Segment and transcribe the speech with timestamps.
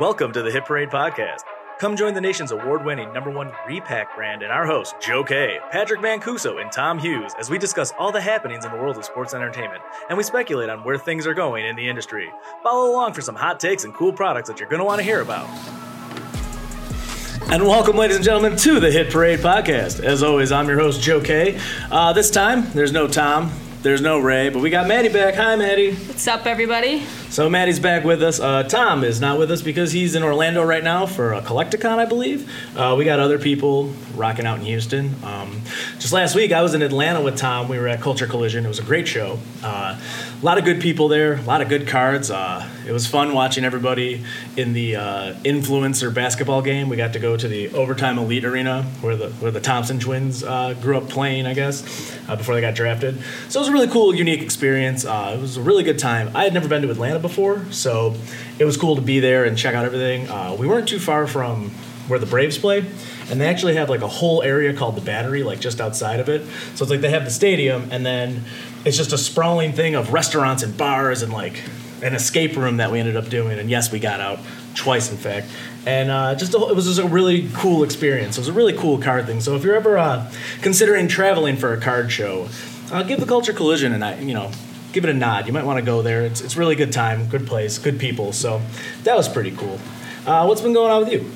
[0.00, 1.42] Welcome to the Hit Parade Podcast.
[1.78, 5.60] Come join the nation's award winning number one repack brand and our hosts, Joe K,
[5.70, 9.04] Patrick Mancuso, and Tom Hughes, as we discuss all the happenings in the world of
[9.04, 12.28] sports entertainment and we speculate on where things are going in the industry.
[12.64, 15.04] Follow along for some hot takes and cool products that you're going to want to
[15.04, 15.48] hear about.
[17.52, 20.02] And welcome, ladies and gentlemen, to the Hit Parade Podcast.
[20.02, 21.60] As always, I'm your host, Joe K.
[21.88, 23.52] Uh, this time, there's no Tom,
[23.84, 25.34] there's no Ray, but we got Maddie back.
[25.34, 25.92] Hi, Maddie.
[25.94, 27.04] What's up, everybody?
[27.28, 28.40] So Maddie's back with us.
[28.40, 31.98] Uh, Tom is not with us because he's in Orlando right now for a Collect-A-Con,
[31.98, 32.50] I believe.
[32.74, 35.14] Uh, we got other people rocking out in Houston.
[35.22, 35.60] Um,
[35.98, 37.68] just last week, I was in Atlanta with Tom.
[37.68, 38.64] We were at Culture Collision.
[38.64, 39.38] It was a great show.
[39.62, 41.34] Uh, a lot of good people there.
[41.34, 42.30] A lot of good cards.
[42.30, 44.24] Uh, it was fun watching everybody
[44.56, 46.88] in the uh, influencer basketball game.
[46.88, 50.42] We got to go to the overtime elite arena where the where the Thompson twins
[50.42, 51.82] uh, grew up playing, I guess,
[52.26, 53.22] before they got drafted.
[53.48, 55.04] So it was really cool, unique experience.
[55.04, 56.30] it was a really good time.
[56.32, 58.14] I had never been to Atlanta before, so
[58.56, 60.28] it was cool to be there and check out everything.
[60.30, 61.70] Uh, we weren't too far from
[62.06, 62.84] where the Braves play,
[63.30, 66.28] and they actually have like a whole area called the Battery, like just outside of
[66.28, 66.46] it.
[66.76, 68.44] So it's like they have the stadium, and then
[68.84, 71.60] it's just a sprawling thing of restaurants and bars and like
[72.00, 73.58] an escape room that we ended up doing.
[73.58, 74.38] And yes, we got out
[74.76, 75.48] twice, in fact.
[75.84, 78.38] And uh, just a, it was just a really cool experience.
[78.38, 79.40] It was a really cool card thing.
[79.40, 80.30] So if you're ever uh,
[80.62, 82.48] considering traveling for a card show,
[82.92, 84.50] uh, give the Culture Collision and I, you know,
[84.92, 85.46] give it a nod.
[85.46, 86.22] You might want to go there.
[86.22, 88.32] It's it's really good time, good place, good people.
[88.32, 88.60] So
[89.02, 89.78] that was pretty cool.
[90.26, 91.30] Uh, what's been going on with you?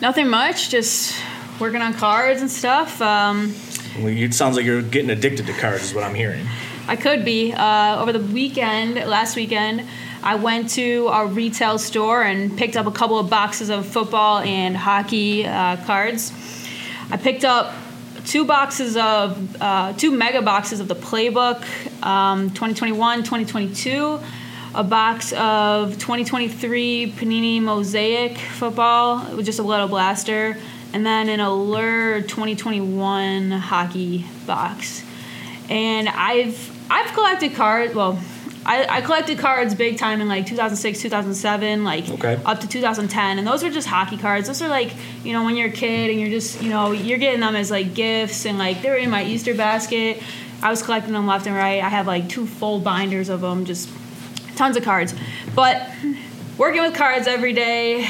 [0.00, 0.70] Nothing much.
[0.70, 1.20] Just
[1.60, 3.02] working on cards and stuff.
[3.02, 3.54] Um,
[3.98, 6.46] well, it sounds like you're getting addicted to cards, is what I'm hearing.
[6.86, 7.52] I could be.
[7.52, 9.84] Uh, over the weekend, last weekend,
[10.22, 14.38] I went to a retail store and picked up a couple of boxes of football
[14.38, 16.32] and hockey uh, cards.
[17.10, 17.74] I picked up
[18.28, 21.62] two boxes of uh, two mega boxes of the playbook
[22.04, 24.20] um, 2021 2022
[24.74, 30.58] a box of 2023 panini mosaic football with just a little blaster
[30.92, 35.02] and then an allure 2021 hockey box.
[35.70, 38.18] And i've i've collected cards well
[38.68, 42.38] I, I, collected cards big time in like 2006, 2007, like okay.
[42.44, 44.46] up to 2010, and those were just hockey cards.
[44.46, 44.92] Those are like
[45.24, 47.70] you know when you're a kid and you're just you know you're getting them as
[47.70, 50.22] like gifts, and like they were in my Easter basket.
[50.62, 51.82] I was collecting them left and right.
[51.82, 53.88] I have like two full binders of them, just
[54.56, 55.14] tons of cards.
[55.54, 55.88] But
[56.58, 58.02] working with cards every day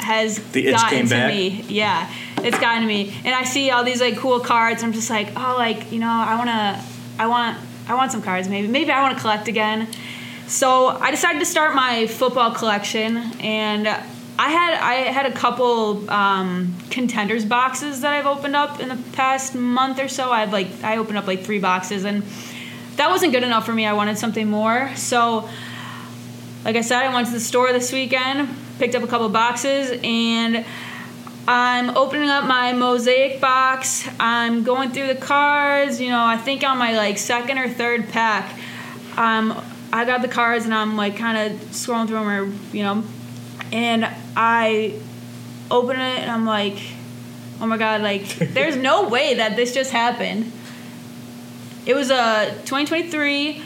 [0.00, 1.32] has the gotten to back.
[1.32, 1.64] me.
[1.66, 2.12] Yeah,
[2.42, 4.82] it's gotten to me, and I see all these like cool cards.
[4.82, 6.84] I'm just like, oh, like you know, I wanna,
[7.18, 7.56] I want
[7.90, 8.48] I want some cards.
[8.48, 9.88] Maybe maybe I want to collect again.
[10.46, 16.08] So I decided to start my football collection, and I had I had a couple
[16.08, 20.30] um, contenders boxes that I've opened up in the past month or so.
[20.30, 22.22] I've like I opened up like three boxes, and
[22.94, 23.86] that wasn't good enough for me.
[23.86, 24.94] I wanted something more.
[24.94, 25.48] So,
[26.64, 28.48] like I said, I went to the store this weekend,
[28.78, 30.64] picked up a couple boxes, and
[31.48, 34.08] I'm opening up my mosaic box.
[34.20, 36.00] I'm going through the cards.
[36.00, 38.58] You know, I think on my like second or third pack,
[39.16, 39.60] um,
[39.92, 43.04] I got the cards and I'm like kind of scrolling through them, or you know,
[43.72, 44.94] and I
[45.70, 46.78] open it and I'm like,
[47.60, 50.52] oh my god, like there's no way that this just happened.
[51.86, 53.62] It was a 2023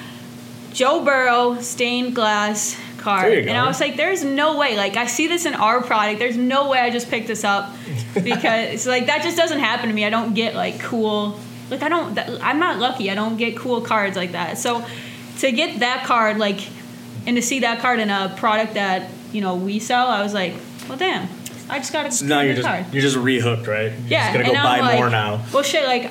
[0.73, 3.32] Joe Burrow stained glass card.
[3.32, 4.76] And I was like, there's no way.
[4.76, 6.19] Like, I see this in our product.
[6.19, 7.70] There's no way I just picked this up
[8.15, 10.04] because, like, that just doesn't happen to me.
[10.04, 11.38] I don't get, like, cool.
[11.70, 13.10] Like, I don't, I'm not lucky.
[13.10, 14.59] I don't get cool cards like that.
[14.59, 14.84] So,
[15.38, 16.60] to get that card, like,
[17.26, 20.34] and to see that card in a product that, you know, we sell, I was
[20.34, 20.54] like,
[20.88, 21.28] well, damn.
[21.69, 22.84] I just got a so now you're just card.
[22.92, 23.91] you're just rehooked, right?
[23.91, 25.42] You're yeah, just gonna go buy like, more now.
[25.50, 26.10] Well, shit, like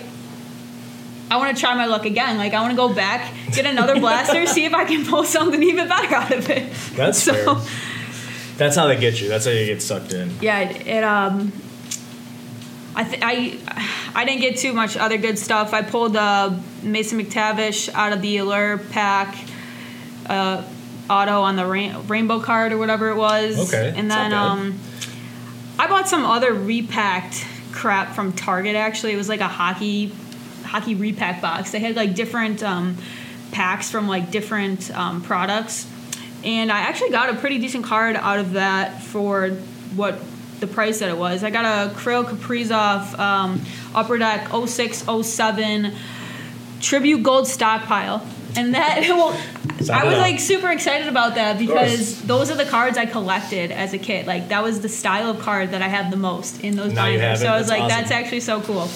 [1.33, 2.37] I want to try my luck again.
[2.37, 5.63] Like I want to go back, get another blaster, see if I can pull something
[5.63, 6.71] even better out of it.
[6.95, 8.57] That's so, fair.
[8.57, 9.29] That's how they get you.
[9.29, 10.31] That's how you get sucked in.
[10.41, 11.51] Yeah, it, it um.
[12.95, 13.57] I, th- I
[14.13, 15.73] I didn't get too much other good stuff.
[15.73, 19.35] I pulled uh, Mason McTavish out of the Allure pack,
[20.27, 20.63] uh,
[21.09, 23.73] auto on the rainbow card or whatever it was.
[23.73, 23.91] Okay.
[23.97, 24.77] And then um,
[25.79, 28.75] I bought some other repacked crap from Target.
[28.75, 30.13] Actually, it was like a hockey
[30.73, 31.71] hockey repack box.
[31.71, 32.97] They had like different um,
[33.51, 35.87] packs from like different um, products,
[36.43, 39.49] and I actually got a pretty decent card out of that for
[39.95, 40.19] what
[40.59, 41.43] the price that it was.
[41.43, 43.61] I got a Kirill Kaprizov um,
[43.93, 45.93] Upper Deck 0607
[46.81, 48.25] Tribute Gold Stockpile.
[48.55, 49.31] And that well,
[49.91, 53.93] I was like super excited about that because those are the cards I collected as
[53.93, 54.25] a kid.
[54.25, 57.05] Like that was the style of card that I have the most in those now
[57.05, 57.41] binders.
[57.41, 57.89] So I was that's like, awesome.
[57.89, 58.87] that's actually so cool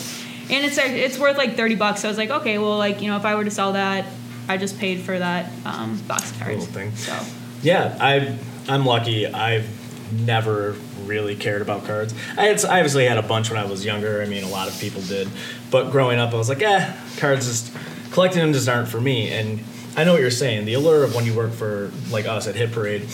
[0.50, 3.10] and it's it's worth like 30 bucks so i was like okay well like you
[3.10, 4.06] know if i were to sell that
[4.48, 7.18] i just paid for that um, box of cards thing so
[7.62, 8.38] yeah i
[8.70, 9.26] I'm lucky.
[9.26, 9.68] I've
[10.12, 12.14] never really cared about cards.
[12.38, 14.22] I had I obviously had a bunch when I was younger.
[14.22, 15.30] I mean, a lot of people did,
[15.72, 17.74] but growing up, I was like, eh, cards just
[18.12, 19.32] collecting them just aren't for me.
[19.32, 19.64] And
[19.96, 20.66] I know what you're saying.
[20.66, 23.08] The allure of when you work for like us at Hit Parade.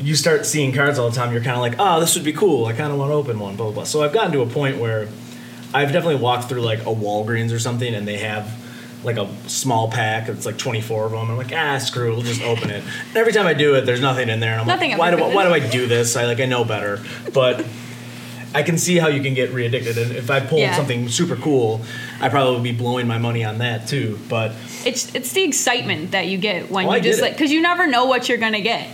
[0.00, 1.30] You start seeing cards all the time.
[1.30, 2.64] You're kind of like, oh, this would be cool.
[2.64, 3.54] I kind of want to open one.
[3.54, 3.84] Blah blah blah.
[3.84, 5.08] So I've gotten to a point where
[5.72, 8.50] I've definitely walked through like a Walgreens or something, and they have
[9.04, 10.28] like a small pack.
[10.28, 11.30] It's like 24 of them.
[11.30, 12.14] I'm like, ah, screw it.
[12.16, 12.82] We'll just open it.
[13.08, 14.52] And every time I do it, there's nothing in there.
[14.52, 16.16] And I'm Nothing like, why do, I, why do I do this?
[16.16, 17.00] I like, I know better.
[17.32, 17.64] But
[18.54, 19.96] I can see how you can get re-addicted.
[19.96, 20.74] And if I pulled Yeah.
[20.76, 21.80] something super cool,
[22.20, 24.18] I probably would be blowing my money on that too.
[24.28, 24.52] But
[24.84, 27.62] It's it's the excitement that you get when Oh, I you just like because you
[27.62, 28.88] never know what you're gonna get.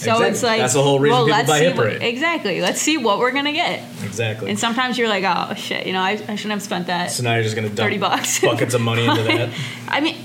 [0.00, 0.28] So Exactly.
[0.30, 2.02] it's like That's the whole reason well, people let's buy see Hit what- Parade.
[2.02, 2.60] exactly.
[2.62, 3.82] Let's see what we're gonna get.
[4.02, 4.48] exactly.
[4.48, 7.10] And sometimes you're like, oh shit, you know, I, I shouldn't have spent that.
[7.10, 8.40] so now you're just gonna dump 30 bucks.
[8.50, 9.50] buckets of money into that
[9.88, 10.16] I mean,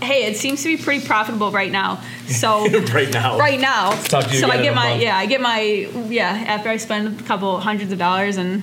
[0.00, 2.00] hey, it seems to be pretty profitable right now.
[2.28, 3.36] So right now.
[3.38, 5.02] right now, talk to you so I get my month.
[5.02, 8.62] yeah, I get my yeah after I spend a couple hundreds of dollars and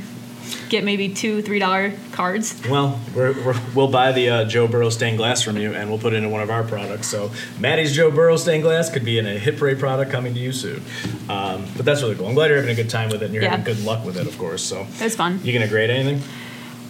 [0.70, 2.60] get maybe two three dollar cards.
[2.70, 6.00] Well, we're, we're, we'll buy the uh, Joe Burrow stained glass from you, and we'll
[6.00, 7.08] put it in one of our products.
[7.08, 10.40] So Maddie's Joe Burrow stained glass could be in a Hit Parade product coming to
[10.40, 10.82] you soon.
[11.30, 12.28] Um, but that's really cool.
[12.28, 13.52] I'm glad you're having a good time with it, and you're Yeah.
[13.58, 14.64] having good luck with it, of course.
[14.64, 15.40] So It was fun.
[15.44, 16.22] you gonna grade anything?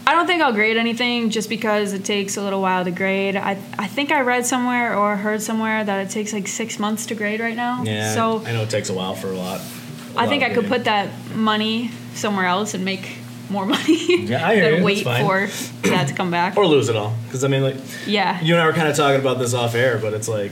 [0.06, 3.38] I don't think I'll grade anything just because it takes a little while to grade.
[3.38, 7.06] I I think I read somewhere or heard somewhere that it takes like six months
[7.06, 7.84] to grade right now.
[7.86, 8.14] Yeah.
[8.14, 9.62] So I know it takes a while for a lot.
[9.62, 13.18] a I lot think I could put that money somewhere else and make
[13.54, 14.86] more money Yeah, I hear than you.
[14.86, 15.48] wait for
[15.90, 16.58] that to come back.
[16.58, 17.16] or lose it all.
[17.26, 18.42] Because I mean, like yeah.
[18.42, 20.52] you and I were kind of talking about this off air, but it's like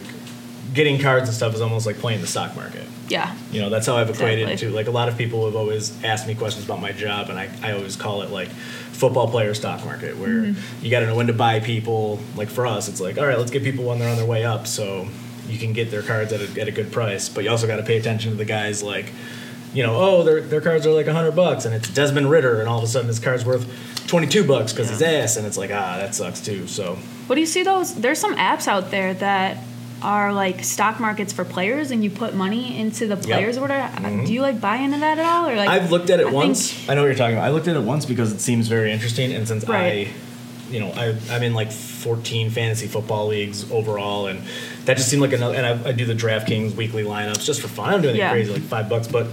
[0.73, 2.85] getting cards and stuff is almost like playing the stock market.
[3.09, 3.35] yeah.
[3.51, 4.69] You know, that's how I've equated Exactly.
[4.69, 7.37] to like a lot of people have always asked me questions about my job, and
[7.37, 10.85] I, I always call it like football player stock market, where Mm-hmm.
[10.85, 12.19] you got to know when to buy people.
[12.37, 14.45] Like for us, it's like, all right, let's get people when they're on their way
[14.45, 15.07] up, so
[15.49, 17.27] you can get their cards at a, at a good price.
[17.27, 19.11] But you also got to pay attention to the guys like,
[19.73, 22.67] you know, oh, their their cards are like hundred bucks, and it's Desmond Ridder, and
[22.69, 23.65] all of a sudden his card's worth
[24.07, 26.67] twenty two bucks because he's ass, and it's like, ah, that sucks too.
[26.67, 26.95] So
[27.27, 27.95] What do you see those?
[27.95, 29.57] There's some apps out there that
[30.01, 34.25] are like stock markets for players, and you put money into the players or whatever.
[34.25, 35.69] Do you like buy into that at all, or like?
[35.69, 35.85] Mm-hmm.
[35.85, 36.71] I've looked at it I once.
[36.73, 37.45] think- I know what you're talking about.
[37.45, 40.07] I looked at it once because it seems very interesting, and since Right.
[40.07, 40.13] I,
[40.73, 44.41] you know, I, I'm in like 14 fantasy football leagues overall, and
[44.85, 45.53] that just seemed like another.
[45.55, 47.89] And I, I do the DraftKings weekly lineups just for fun.
[47.89, 48.31] I don't do anything Yeah.
[48.31, 49.27] crazy, like five bucks, but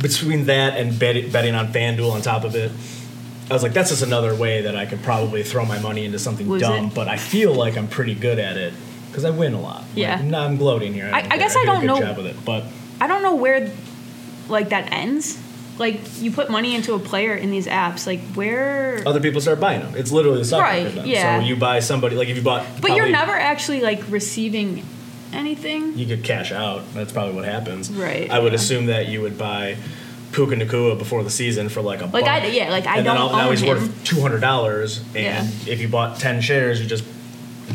[0.00, 2.70] between that and bet, betting on FanDuel on top of it.
[3.50, 6.18] I was like, that's just another way that I could probably throw my money into
[6.18, 8.74] something Was dumb, it- but I feel like I'm pretty good at it
[9.10, 9.80] because I win a lot.
[9.80, 10.20] Like, Yeah.
[10.22, 11.10] no, I'm gloating here.
[11.12, 12.64] I- don't I guess I a don't know- job with it, but
[13.00, 13.70] I don't know where,
[14.48, 15.38] like that ends.
[15.78, 18.06] Like you put money into a player in these apps.
[18.06, 19.00] Like where?
[19.06, 19.94] other people start buying them.
[19.96, 20.96] It's literally the stock Right, market.
[20.96, 21.06] Then.
[21.06, 21.40] yeah.
[21.40, 24.82] So you buy somebody like if you bought, but you're never actually like receiving
[25.32, 25.96] anything.
[25.98, 26.82] You could cash out.
[26.94, 27.90] That's probably what happens.
[27.90, 28.56] Right, I would yeah.
[28.56, 29.76] assume that you would buy
[30.32, 32.28] Puka Nacua before the season for like a Like, buck.
[32.28, 33.68] I- yeah, like, I and then don't all- now he's him.
[33.68, 35.46] worth two hundred dollars, and Yeah.
[35.72, 37.04] if you bought ten shares, you just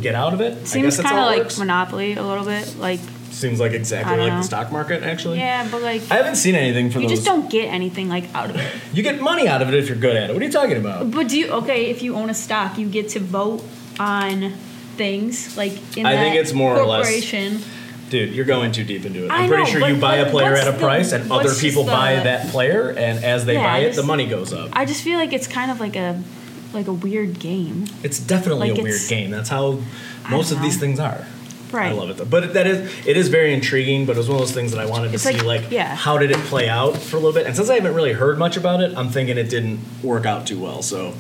[0.02, 0.58] get out of it.
[0.62, 1.58] I Seems kind of like works.
[1.58, 2.78] Monopoly a little bit.
[2.80, 3.00] Like
[3.32, 4.38] Seems like exactly like know.
[4.38, 5.40] the stock market, actually.
[5.40, 7.18] yeah, but like I haven't seen anything for the you those.
[7.20, 8.72] just don't get anything like out of it.
[8.94, 10.34] You get money out of it if you're good at it.
[10.34, 11.10] What are you talking about?
[11.10, 13.64] But do you okay if you own a stock, you get to vote
[14.00, 14.54] on
[14.98, 17.60] things like in I that think it's more or less- corporation.
[18.10, 19.32] Dude, you're going too deep into it.
[19.32, 20.78] I I'm pretty know, sure but- you buy a but player what's at a the-
[20.78, 23.86] price, and what's other people buy that player, and as they Yeah, buy I it,
[23.88, 24.70] just- the money goes up.
[24.74, 26.22] I just feel like it's kind of like a
[26.74, 27.86] like a weird game.
[28.04, 29.30] It's definitely Like a weird it's- game.
[29.32, 29.80] That's how
[30.30, 31.26] most of these things are.
[31.72, 31.90] Right.
[31.90, 32.26] I love it though.
[32.26, 34.80] But that is it is very intriguing, but it was one of those things that
[34.80, 35.96] I wanted to It's see like- like, yeah.
[35.96, 37.48] how did it play out for a little bit.
[37.48, 40.46] And since I haven't really heard much about it, I'm thinking it didn't work out
[40.46, 40.84] too well.
[40.84, 41.14] So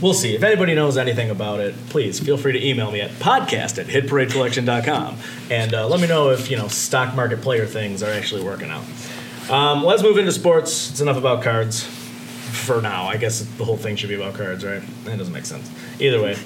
[0.00, 0.34] we'll see.
[0.34, 3.86] If anybody knows anything about it, please feel free to email me at podcast at
[3.86, 5.16] hitparadecollection.com
[5.50, 8.70] and uh, let me know if you know stock market player things are actually working
[8.70, 8.84] out.
[9.50, 10.90] Um, let's move into sports.
[10.90, 13.06] It's enough about cards for now.
[13.06, 14.82] I guess the whole thing should be about cards, right?
[15.04, 15.70] That doesn't make sense.
[16.00, 16.36] Either way,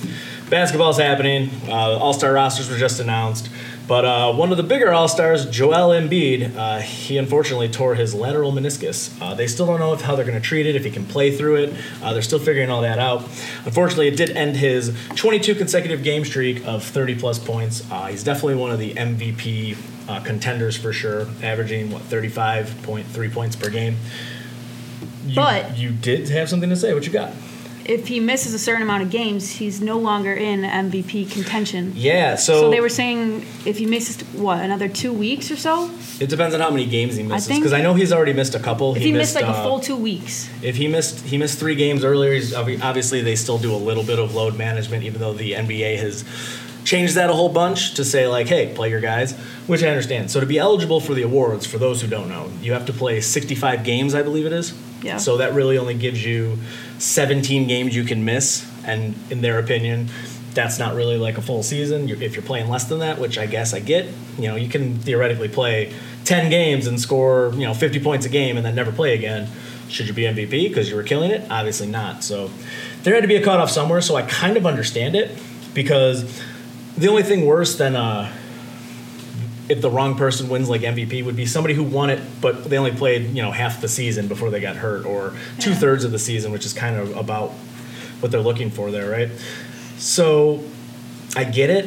[0.51, 1.51] basketball's happening.
[1.69, 3.49] Uh, All star rosters were just announced.
[3.87, 8.15] But uh, one of the bigger All Stars, Joel Embiid, uh, he unfortunately tore his
[8.15, 9.15] lateral meniscus.
[9.21, 11.05] Uh, they still don't know if, how they're going to treat it, if he can
[11.05, 11.75] play through it.
[12.03, 13.21] Uh, they're still figuring all that out.
[13.67, 17.83] Unfortunately, it did end his 22 consecutive game streak of 30 plus points.
[17.93, 19.77] Uh, he's definitely one of the MVP
[20.09, 23.97] uh, contenders for sure, averaging, what, 35.3 points per game.
[25.27, 26.95] You, But- you did have something to say.
[26.95, 27.33] What you got?
[27.85, 31.93] If he misses a certain amount of games, he's no longer in MVP contention.
[31.95, 35.91] Yeah, so, So they were saying if he misses what another two weeks or so,
[36.21, 38.61] it depends on how many games he misses because I, know he's already missed a
[38.61, 38.95] couple.
[38.97, 41.75] if he, missed, like uh, a full two weeks, If he missed he missed three
[41.75, 45.35] games earlier, he's, obviously they still do a little bit of load management, even though
[45.35, 46.25] the NBA has
[46.85, 49.33] changed that a whole bunch to say like, hey, play your guys,
[49.67, 50.31] which I understand.
[50.31, 52.93] So to be eligible for the awards, for those who don't know, you have to
[52.93, 54.75] play 65 games, I believe it is.
[55.03, 55.17] Yeah.
[55.17, 56.59] So that really only gives you
[56.99, 60.09] 17 games you can miss, and in their opinion,
[60.55, 62.09] that's not really like a full season.
[62.09, 64.07] If you're playing less than that, which I guess I get,
[64.39, 65.93] you know, you can theoretically play
[66.25, 69.49] 10 games and score, you know, 50 points a game and then never play again.
[69.89, 71.51] Should you be MVP because you were killing it?
[71.51, 72.25] Obviously not.
[72.25, 72.51] So
[73.03, 74.01] there had to be a cutoff somewhere.
[74.01, 75.39] So I kind of understand it
[75.75, 76.41] because
[76.97, 78.33] the only thing worse than uh,
[79.69, 82.77] if the wrong person wins like MVP would be somebody who won it, but they
[82.77, 86.13] only played you know half the season before they got hurt, or two thirds of
[86.13, 87.51] the season, which is kind of about
[88.21, 89.31] what they're looking for there, right?
[89.99, 90.63] So
[91.37, 91.87] I get it.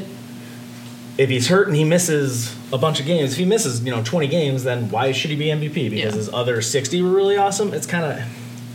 [1.18, 4.04] If he's hurt and he misses a bunch of games, if he misses you know
[4.04, 5.90] 20 games, then why should he be MVP?
[5.90, 6.18] Because Yeah.
[6.18, 7.74] his other 60 were really awesome.
[7.74, 8.20] It's kind of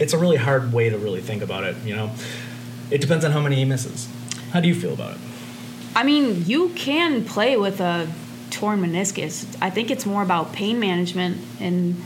[0.00, 1.76] it's a really hard way to really think about it.
[1.84, 2.10] You know,
[2.90, 4.08] it depends on how many he misses.
[4.52, 5.18] How do you feel about it?
[5.94, 8.08] I mean, you can play with a
[8.52, 9.44] torn meniscus.
[9.60, 11.96] I think it's more about pain management and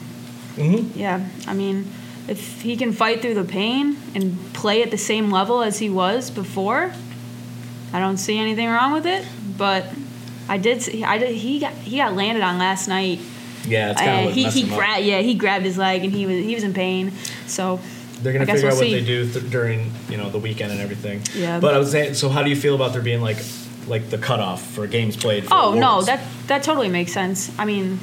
[0.56, 0.98] Mm-hmm.
[0.98, 1.28] yeah.
[1.46, 1.84] I mean,
[2.28, 5.90] if he can fight through the pain and play at the same level as he
[5.90, 6.92] was before,
[7.92, 9.22] I don't see anything wrong with it.
[9.58, 9.84] But
[10.48, 10.80] I did.
[10.80, 11.34] See, I did.
[11.34, 13.18] He got he got landed on last night.
[13.66, 16.24] Yeah, it's kind Uh, of he he grabbed yeah he grabbed his leg and he
[16.24, 17.12] was he was in pain.
[17.46, 17.78] So
[18.22, 18.94] They're gonna figure we'll out what see.
[18.94, 21.20] they do th- during you know the weekend and everything.
[21.34, 21.60] Yeah.
[21.60, 23.36] But I was saying, so how do you feel about there being like
[23.87, 25.45] like the cutoff for games played?
[25.45, 27.50] For Oh no, that that totally makes sense.
[27.59, 27.99] I mean,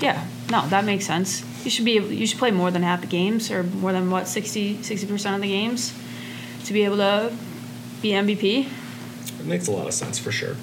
[0.00, 1.44] yeah, no, that makes sense.
[1.64, 4.28] You should be you should play more than half the games or more than what
[4.28, 4.76] 60
[5.06, 5.94] percent of the games
[6.64, 7.32] to be able to
[8.02, 8.68] be MVP.
[9.40, 10.56] It makes a lot of sense for sure.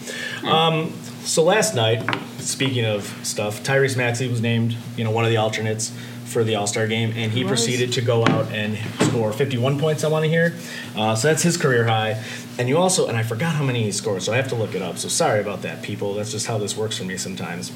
[0.43, 0.91] Um,
[1.23, 2.03] so last night,
[2.39, 5.91] speaking of stuff, Tyrese Maxey was named you know one of the alternates
[6.25, 7.49] for the All Star game, and he He was.
[7.51, 10.03] proceeded to go out and score 51 points.
[10.03, 10.53] I want to hear,
[10.95, 12.23] uh, so that's his career high.
[12.59, 14.75] And you also, and I forgot how many he scored, so I have to look
[14.75, 14.97] it up.
[14.97, 16.13] So sorry about that, people.
[16.13, 17.71] That's just how this works for me sometimes.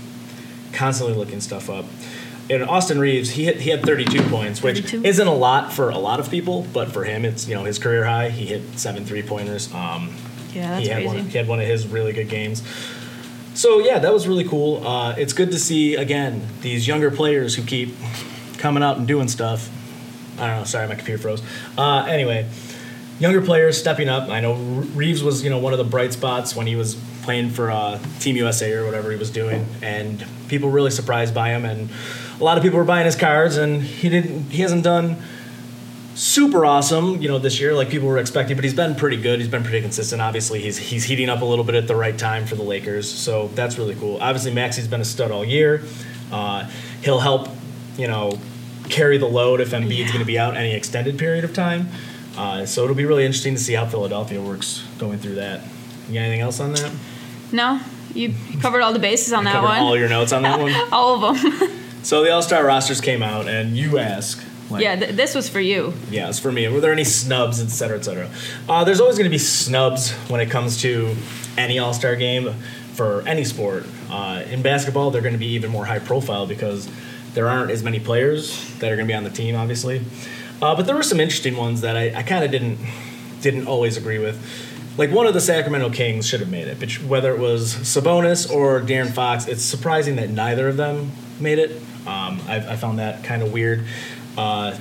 [0.74, 1.86] Constantly looking stuff up.
[2.50, 5.03] And Austin Reaves, he hit, he had 32 points, which 32?
[5.08, 7.79] isn't a lot for a lot of people, but for him, it's you know his
[7.79, 8.29] career high.
[8.29, 9.74] He hit seven three pointers.
[9.74, 10.15] Um,
[10.53, 11.08] Yeah, that's he had crazy.
[11.08, 11.25] one.
[11.29, 12.62] He had one of his really good games.
[13.55, 14.86] So yeah, that was really cool.
[14.86, 17.96] Uh, it's good to see again these younger players who keep
[18.60, 19.70] coming out and doing stuff.
[20.38, 20.63] I don't know.
[20.65, 21.41] Sorry, my computer froze.
[21.77, 22.48] Uh, anyway,
[23.19, 24.29] younger players stepping up.
[24.29, 27.50] I know Reaves was you know one of the bright spots when he was playing
[27.50, 31.50] for uh, Team USA or whatever he was doing, and people were really surprised by
[31.50, 31.65] him.
[31.65, 31.89] And
[32.39, 34.50] a lot of people were buying his cards, and he didn't.
[34.51, 35.17] He hasn't done
[36.17, 39.38] super awesome, you know, this year like people were expecting, but he's been pretty good.
[39.39, 40.22] He's been pretty consistent.
[40.22, 43.12] Obviously, he's he's heating up a little bit at the right time for the Lakers,
[43.12, 44.17] so that's really cool.
[44.22, 45.84] Obviously, Maxey's been a stud all year.
[46.31, 46.69] Uh,
[47.03, 47.50] he'll help,
[47.98, 48.39] you know,
[48.89, 50.07] carry the load if Embiid's Yeah.
[50.07, 51.89] going to be out any extended period of time.
[52.38, 55.62] Uh, so it'll be really interesting to see how Philadelphia works going through that.
[56.08, 56.92] You got anything else on that?
[57.51, 57.80] No,
[58.13, 59.80] you covered all the bases on that Covered one.
[59.80, 60.74] all your notes on that one.
[60.92, 61.70] all of them.
[62.06, 64.39] So the All Star rosters came out, and you ask.
[64.70, 65.92] Like, yeah, th- this was for you.
[66.12, 66.68] Yeah, it's for me.
[66.68, 68.30] Were there any snubs, et cetera, et cetera?
[68.70, 71.15] Uh, there's always going to be snubs when it comes to
[71.58, 72.54] any All Star game
[72.94, 73.88] for any sport.
[74.12, 76.88] Uh, in basketball, they're going to be even more high profile because
[77.34, 80.04] there aren't as many players that are going to be on the team, obviously.
[80.62, 82.79] Uh, but there were some interesting ones that I, I kind of didn't
[83.41, 84.41] didn't always agree with.
[84.97, 88.50] Like one of the Sacramento Kings should have made it, but whether it was Sabonis
[88.50, 91.71] or De'Aaron Fox, it's surprising that neither of them made it.
[92.07, 93.85] Um, I, I found that kind of weird.
[94.38, 94.77] Uh,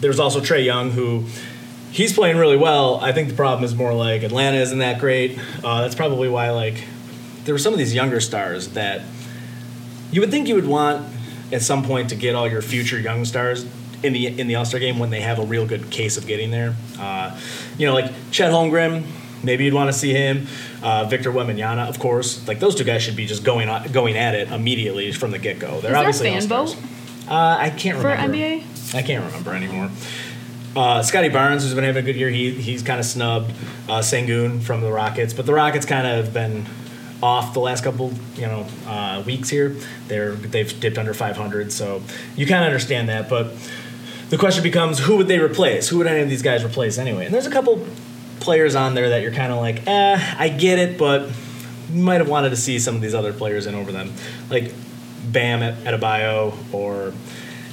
[0.00, 1.24] there's also Trae Young, who
[1.90, 3.00] he's playing really well.
[3.00, 5.38] I think the problem is more like Atlanta isn't that great.
[5.64, 6.84] Uh, that's probably why like
[7.44, 9.02] there were some of these younger stars that
[10.12, 11.06] you would think you would want
[11.50, 13.64] at some point to get all your future young stars
[14.02, 16.26] in the in the All Star game when they have a real good case of
[16.26, 16.74] getting there.
[16.98, 17.38] Uh,
[17.78, 19.04] you know, like Chet Holmgren.
[19.42, 20.46] Maybe you'd want to see him.
[20.82, 22.46] Uh, Victor Wembanyama, of course.
[22.48, 25.38] Like those two guys should be just going on, going at it immediately from the
[25.38, 25.80] get go.
[25.80, 26.74] They're Is there a fan vote?
[27.28, 28.36] Uh, I can't For remember.
[28.36, 28.94] NBA?
[28.94, 29.90] I can't remember anymore.
[30.74, 33.52] Uh, Scottie Barnes, who's been having a good year, he he's kind of snubbed.
[33.88, 36.66] Uh, Sengun from the Rockets, but the Rockets kind of have been
[37.22, 39.76] off the last couple you know uh, weeks here.
[40.08, 42.02] They're they've dipped under 500, so
[42.36, 43.28] you kind of understand that.
[43.28, 43.52] But
[44.30, 45.88] the question becomes, who would they replace?
[45.88, 47.26] Who would any of these guys replace anyway?
[47.26, 47.86] And there's a couple
[48.40, 51.30] players on there that you're kind of like, eh, I get it, but
[51.92, 54.12] you might have wanted to see some of these other players in over them,
[54.50, 54.72] like
[55.24, 57.12] Bam at, at Adebayo or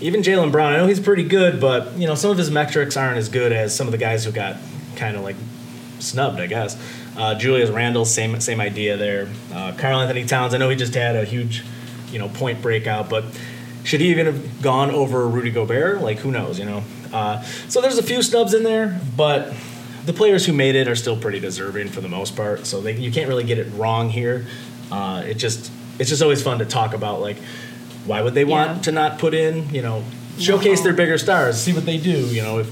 [0.02, 0.74] even Jaylen Brown.
[0.74, 3.52] I know he's pretty good, but you know some of his metrics aren't as good
[3.52, 4.58] as some of the guys who got
[4.96, 5.36] kind of like
[6.00, 6.78] snubbed, I guess.
[7.16, 9.30] Uh, Julius Randle, same same idea there.
[9.54, 11.64] Uh, Karl-Anthony Towns, I know he just had a huge,
[12.12, 13.24] you know, point breakout, but
[13.84, 16.02] should he even have gone over Rudy Gobert?
[16.02, 16.84] Like who knows, you know?
[17.12, 19.54] Uh, so there's a few snubs in there, but
[20.06, 22.66] the players who made it are still pretty deserving for the most part.
[22.66, 24.48] So they, you can't really get it wrong here.
[24.92, 27.38] Uh, it just it's just always fun to talk about like
[28.06, 28.82] why would they want Yeah.
[28.84, 30.04] to not put in you know
[30.40, 30.86] showcase No.
[30.86, 32.12] their bigger stars, see what they do.
[32.28, 32.72] You know if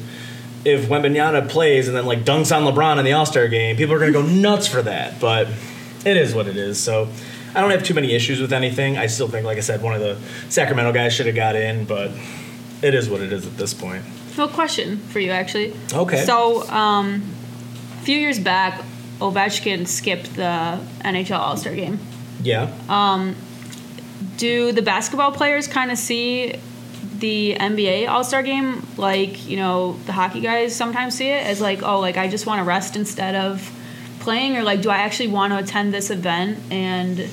[0.66, 3.94] if Wembanyama plays and then like dunks on LeBron in the All Star game, people
[3.96, 5.20] are gonna go nuts for that.
[5.20, 5.48] But
[6.06, 6.80] it is what it is.
[6.80, 7.10] So.
[7.54, 8.98] I don't have too many issues with anything.
[8.98, 10.18] I still think, like I said, one of the
[10.50, 12.12] Sacramento guys should have got in, but
[12.82, 14.04] it is what it is at this point.
[14.38, 15.74] No question for you, actually.
[15.94, 16.24] Okay.
[16.24, 17.24] So, um,
[18.00, 18.82] a few years back,
[19.20, 22.00] Ovechkin skipped the NHL All Star game.
[22.42, 22.72] Yeah.
[24.38, 26.56] Do the basketball players kind of see
[27.18, 31.62] the NBA All Star game like, you know, the hockey guys sometimes see it as
[31.62, 33.70] like, oh, like I just want to rest instead of
[34.22, 34.58] playing?
[34.58, 36.60] Or like, do I actually want to attend this event?
[36.72, 37.28] And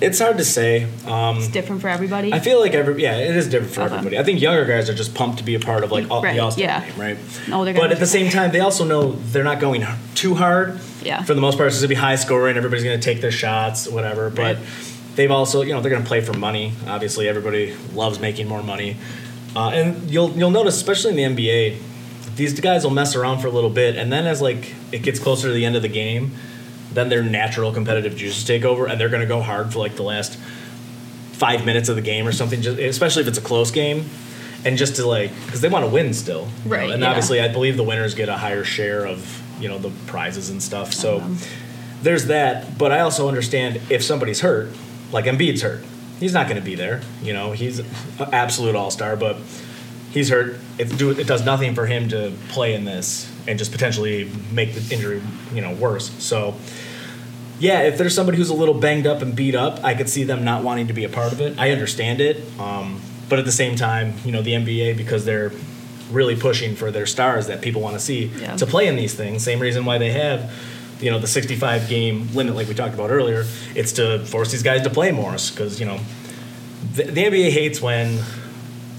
[0.00, 0.84] It's hard to say.
[1.06, 2.32] Um, it's different for everybody.
[2.32, 3.94] I feel like every yeah, it is different for Okay.
[3.96, 4.18] everybody.
[4.18, 6.32] I think younger guys are just pumped to be a part of like all, Right,
[6.34, 6.80] the All Star yeah.
[6.88, 7.18] game, right?
[7.46, 10.80] They're but at the same time, they also know they're not going too hard.
[11.02, 11.22] Yeah.
[11.22, 12.56] For the most part, it's going to be high scoring.
[12.56, 14.30] Everybody's going to take their shots, whatever.
[14.30, 14.66] But Right.
[15.16, 16.72] they've also, you know, they're going to play for money.
[16.86, 18.96] Obviously, everybody loves making more money,
[19.54, 21.76] uh, and you'll you'll notice, especially in the NBA,
[22.36, 25.18] these guys will mess around for a little bit, and then as like it gets
[25.18, 26.32] closer to the end of the game,
[26.92, 29.96] then their natural competitive juices take over, and they're going to go hard for like
[29.96, 30.36] the last
[31.32, 34.04] five minutes of the game or something, just, especially if it's a close game.
[34.62, 37.08] And just to like, because they want to win still, you know, Right, And yeah.
[37.08, 40.62] obviously, I believe the winners get a higher share of you know the prizes and
[40.62, 40.92] stuff.
[40.92, 41.38] So Um,
[42.02, 42.76] there's that.
[42.76, 44.68] But I also understand if somebody's hurt,
[45.12, 45.82] like Embiid's hurt,
[46.18, 47.00] he's not going to be there.
[47.22, 47.86] You know, he's an
[48.34, 49.38] absolute all star, but
[50.10, 50.56] he's hurt.
[50.78, 54.74] It, do, it does nothing for him to play in this and just potentially make
[54.74, 55.22] the injury
[55.54, 56.10] you know worse.
[56.22, 56.54] So
[57.58, 60.24] yeah, if there's somebody who's a little banged up and beat up, I could see
[60.24, 61.58] them not wanting to be a part of it.
[61.58, 65.52] I understand it, um, but at the same time, you know, the NBA because they're
[66.10, 68.56] really pushing for their stars that people want to see Yeah.
[68.56, 69.44] to play in these things.
[69.44, 70.50] Same reason why they have,
[71.00, 73.44] you know, the 65 game limit, like we talked about earlier.
[73.76, 76.00] It's to force these guys to play more because you know
[76.94, 78.18] the, the NBA hates when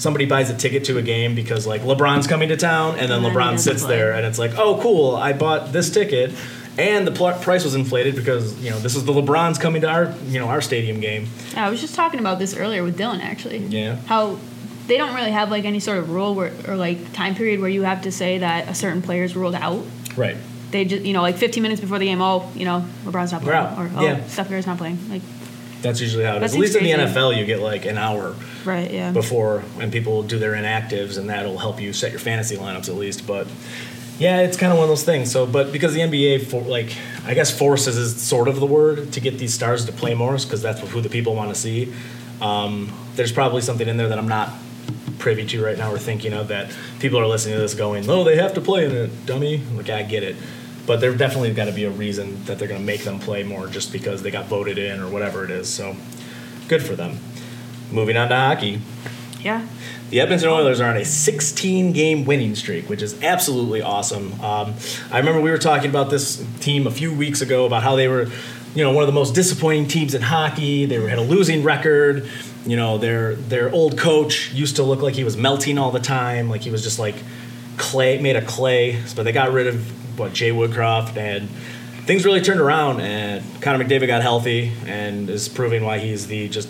[0.02, 3.24] somebody buys a ticket to a game because like LeBron's coming to town and then
[3.24, 6.34] And LeBron sits there and it's like, oh cool, I bought this ticket.
[6.78, 9.90] And the pl- price was inflated because you know this is the LeBron's coming to
[9.90, 11.28] our you know our stadium game.
[11.54, 13.60] Yeah, I was just talking about this earlier with Dylan actually.
[13.60, 13.98] Yeah.
[14.08, 14.40] How
[14.88, 17.70] they don't really have like any sort of rule where, or like time period where
[17.70, 19.86] you have to say that a certain player is ruled out.
[20.18, 20.38] Right.
[20.72, 23.44] They just you know like 15 minutes before the game, oh you know LeBron's not
[23.44, 24.26] playing or oh Yeah.
[24.28, 24.98] Steph Curry's not playing.
[25.10, 25.22] Like
[25.84, 26.54] That's usually how it is.
[26.54, 26.92] At least in the.
[26.92, 28.34] NFL, you get like an hour
[28.66, 29.12] right yeah.
[29.12, 32.96] before when people do their inactives, and that'll help you set your fantasy lineups at
[32.96, 33.28] least.
[33.28, 33.48] But
[34.20, 35.32] yeah, it's kind of one of those things.
[35.32, 36.96] So, but because the NBA, for like,
[37.26, 40.38] I guess forces is sort of the word to get these stars to play more,
[40.38, 41.94] because that's who the people want to see.
[42.40, 44.52] Um, there's probably something in there that I'm not
[45.18, 48.24] privy to right now or thinking of that people are listening to this going, "Oh,
[48.24, 50.36] they have to play in it, dummy." Like I get it.
[50.86, 53.44] But there definitely got to be a reason that they're going to make them play
[53.44, 55.70] more just because they got voted in or whatever it is.
[55.70, 55.96] So,
[56.68, 57.20] good for them.
[57.92, 58.82] Moving on to hockey.
[59.42, 59.68] yeah.
[60.10, 64.34] The Edmonton Oilers are on a 16 game winning streak, which is absolutely awesome.
[64.42, 64.74] Um,
[65.10, 68.10] I remember we were talking about this team a few weeks ago about how they
[68.10, 68.28] were,
[68.76, 70.86] you know, one of the most disappointing teams in hockey.
[70.86, 72.28] They were, had a losing record.
[72.66, 76.02] You know, their their old coach used to look like he was melting all the
[76.02, 77.16] time, like he was just like
[77.78, 79.02] clay, made of clay.
[79.16, 81.50] But they got rid of what Jay Woodcroft and
[82.06, 83.00] things really turned around.
[83.00, 86.68] And Connor McDavid got healthy and is proving why he's the just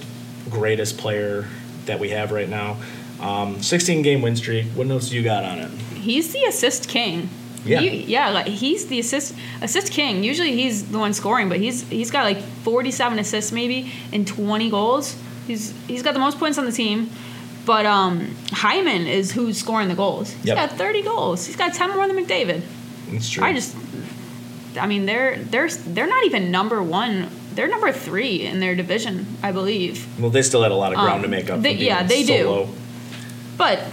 [0.52, 1.48] greatest player
[1.86, 2.78] that we have right now.
[3.20, 4.66] Um, 16 game win streak.
[4.68, 5.72] What notes you got on it?
[5.96, 7.30] He's the assist king.
[7.64, 7.80] Yeah.
[7.82, 10.24] He- yeah, like he's the assist assist king.
[10.24, 14.70] Usually he's the one scoring, but he's he's got like 47 assists maybe and 20
[14.72, 15.16] goals.
[15.46, 17.10] He's he's got the most points on the team.
[17.64, 20.32] But um Hyman is who's scoring the goals.
[20.32, 20.56] He's Yep.
[20.58, 21.46] got 30 goals.
[21.46, 22.64] He's got 10 more than McDavid.
[23.12, 23.44] It's true.
[23.44, 23.76] I just
[24.80, 27.28] I mean they're they're they're not even number 1.
[27.54, 30.08] They're number 3 in their division, I believe.
[30.20, 31.62] well, they still had a lot of ground Um, to make up.
[31.62, 32.74] they- yeah, they so do.
[33.58, 33.84] But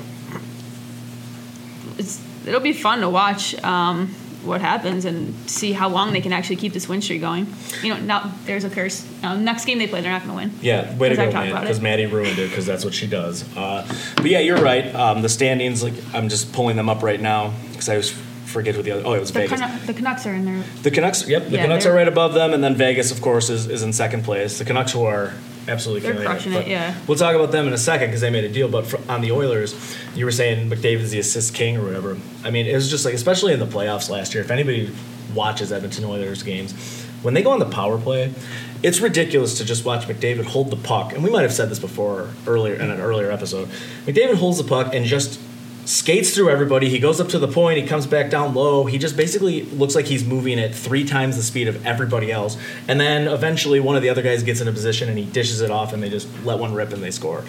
[1.98, 6.32] it's, it'll be fun to watch um, what happens and see how long they can
[6.32, 7.46] actually keep this win streak going.
[7.82, 9.04] You know, now there's a curse.
[9.22, 10.58] Next game they play, they're not going to win.
[10.62, 11.60] Yeah, way to go, man.
[11.60, 13.44] Because Maddie ruined it because that's what she does.
[13.56, 14.94] Uh, but yeah, you're right.
[14.94, 18.10] Um, the standings, like I'm just pulling them up right now because I was
[18.48, 19.02] forget who the other.
[19.04, 19.61] Oh, it was The, Vegas.
[19.61, 20.62] Cano- the Canucks are in there.
[20.82, 23.50] The Canucks, yep, the Yeah, Canucks they're- right above them, and then Vegas, of course,
[23.50, 24.58] is, is in second place.
[24.58, 25.34] The Canucks who are
[25.68, 26.94] absolutely They're crushing it, yeah.
[27.06, 28.68] We'll talk about them in a second because they made a deal.
[28.68, 29.74] But for, on the Oilers,
[30.14, 32.16] you were saying McDavid's the assist king or whatever.
[32.42, 34.42] I mean, it was just like, especially in the playoffs last year.
[34.42, 34.90] If anybody
[35.34, 36.72] watches Edmonton Oilers games,
[37.22, 38.32] when they go on the power play,
[38.82, 41.12] it's ridiculous to just watch McDavid hold the puck.
[41.12, 43.68] And we might have said this before earlier in an earlier episode.
[44.06, 45.38] McDavid holds the puck and just
[45.88, 46.90] skates through everybody.
[46.90, 47.79] He goes up to the point.
[47.79, 48.85] He comes back down low.
[48.85, 52.59] He just basically looks like he's moving at three times the speed of everybody else.
[52.87, 55.62] And then eventually, one of the other guys gets in a position and he dishes
[55.62, 57.42] it off, and they just let one rip and they score.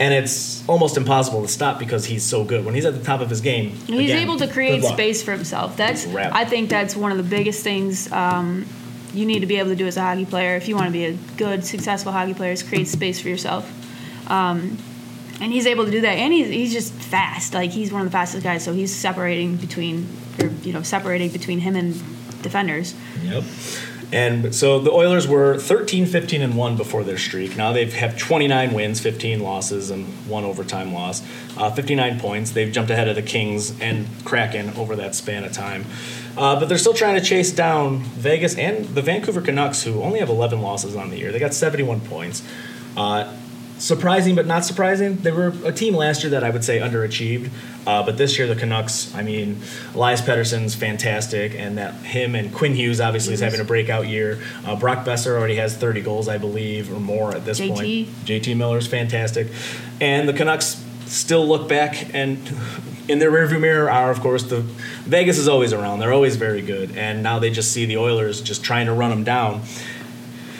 [0.00, 2.64] And it's almost impossible to stop because he's so good.
[2.64, 5.30] When he's at the top of his game, He's again, able to create space for
[5.30, 5.76] himself.
[5.76, 8.66] That's I think that's one of the biggest things um,
[9.12, 10.92] you need to be able to do as a hockey player if you want to
[10.92, 12.50] be a good, successful hockey player.
[12.50, 13.70] Is create space for yourself.
[14.28, 14.78] Um,
[15.40, 17.54] and he's able to do that, and he's, he's just fast.
[17.54, 20.08] Like he's one of the fastest guys, so he's separating between,
[20.40, 21.94] or you know, separating between him and
[22.42, 22.94] defenders.
[23.22, 23.44] Yep.
[24.12, 27.56] And so the Oilers were 13, 15, and 1 before their streak.
[27.56, 31.20] Now they've have 29 wins, 15 losses, and one overtime loss.
[31.56, 32.52] Uh, 59 points.
[32.52, 35.84] They've jumped ahead of the Kings and Kraken over that span of time.
[36.36, 40.20] Uh, but they're still trying to chase down Vegas and the Vancouver Canucks, who only
[40.20, 41.32] have 11 losses on the year.
[41.32, 42.46] They got 71 points.
[42.96, 43.32] Uh,
[43.78, 45.16] surprising but not surprising.
[45.16, 47.50] They were a team last year that I would say underachieved,
[47.86, 49.14] uh, but this year the Canucks.
[49.14, 49.60] I mean,
[49.94, 54.40] Elias Pettersson's fantastic, and that him and Quinn Hughes obviously is having a breakout year.
[54.64, 57.68] Uh, Brock Boeser already has 30 goals, I believe, or more at this JT.
[57.68, 58.08] point.
[58.24, 59.48] JT Miller's fantastic,
[60.00, 62.38] and the Canucks still look back and.
[63.06, 64.62] In their rearview mirror are, of course, the
[65.02, 65.98] Vegas is always around.
[65.98, 69.10] They're always very good, and now they just see the Oilers just trying to run
[69.10, 69.60] them down.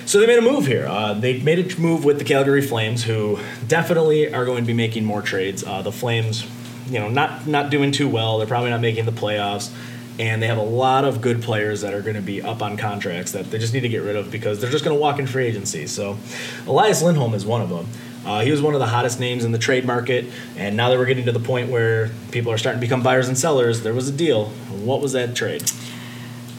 [0.06, 0.86] So they made a move here.
[0.86, 4.74] Uh, they made a move with the Calgary Flames, who definitely are going to be
[4.74, 5.64] making more trades.
[5.64, 6.46] Uh, the Flames,
[6.88, 8.38] you know, not not doing too well.
[8.38, 9.72] They're probably not making the playoffs,
[10.18, 12.76] and they have a lot of good players that are going to be up on
[12.76, 15.18] contracts that they just need to get rid of because they're just going to walk
[15.18, 15.86] in free agency.
[15.86, 16.18] So
[16.66, 17.88] Elias Lindholm is one of them.
[18.26, 20.98] Uh, he was one of the hottest names in the trade market, and now that
[20.98, 23.92] we're getting to the point where people are starting to become buyers and sellers, there
[23.94, 24.46] was a deal.
[24.84, 25.62] What was that trade?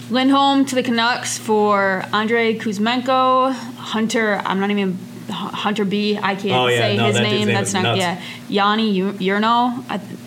[0.09, 4.41] Lindholm to the Canucks for Andrei Kuzmenko, Hunter.
[4.45, 4.97] I'm not even
[5.29, 6.17] Hunter B.
[6.21, 7.47] I can't Oh, yeah, say no, his that name.
[7.47, 7.99] name That's not nuts.
[7.99, 8.21] yeah.
[8.47, 9.79] Yanni Yurno.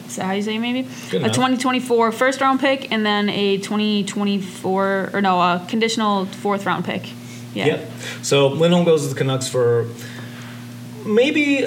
[0.08, 0.82] Is that how you say it, maybe?
[1.10, 1.32] Good a enough.
[1.36, 7.08] 2024 first round pick and then a 2024 or no, a conditional fourth round pick.
[7.54, 7.66] Yeah.
[7.66, 7.90] Yep.
[8.22, 9.86] So Lindholm goes to the Canucks for
[11.06, 11.66] maybe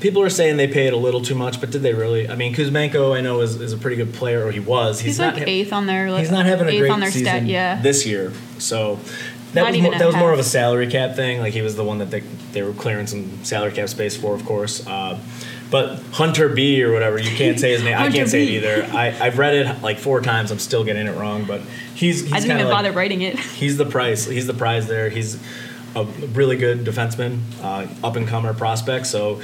[0.00, 2.28] people are saying they paid a little too much, but did they really?
[2.28, 5.00] I mean, Kuzmenko I know is, is a pretty good player, or he was.
[5.00, 7.26] He's, not like ha- eighth on their He's not having a great on their season
[7.26, 7.44] stat.
[7.44, 7.80] Yeah.
[7.80, 8.32] this year.
[8.58, 8.98] So
[9.52, 11.40] that Not was more, that was more of a salary cap thing.
[11.40, 12.20] Like he was the one that they,
[12.52, 14.86] they were clearing some salary cap space for, of course.
[14.86, 15.18] Uh,
[15.70, 17.96] but Hunter B or whatever, you can't say his name.
[17.96, 18.84] I can't say it either.
[18.90, 20.50] I, I've read it like four times.
[20.50, 21.60] I'm still getting it wrong, but
[21.94, 23.38] he's, he's I didn't even like, bother writing it.
[23.58, 24.24] He's the price.
[24.24, 25.10] He's the prize there.
[25.10, 25.38] He's
[25.94, 29.06] a really good defenseman, uh, up and comer prospect.
[29.06, 29.42] So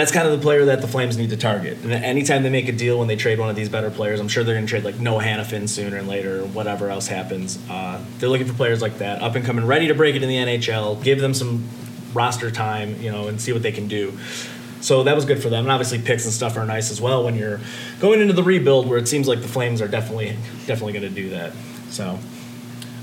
[0.00, 1.78] that's kind of the player that the Flames need to target.
[1.84, 4.26] And anytime they make a deal when they trade one of these better players, I'm
[4.26, 7.60] sure they're going to trade like Noah Hanifin sooner and later, or whatever else happens.
[7.70, 10.28] Uh, they're looking for players like that, up and coming, ready to break it in
[10.28, 11.00] the NHL.
[11.04, 11.68] Give them some
[12.12, 14.18] roster time, you know, and see what they can do.
[14.80, 15.64] So that was good for them.
[15.64, 17.60] And obviously, picks and stuff are nice as well when you're
[18.00, 21.08] going into the rebuild, where it seems like the Flames are definitely definitely going to
[21.08, 21.52] do that.
[21.90, 22.18] So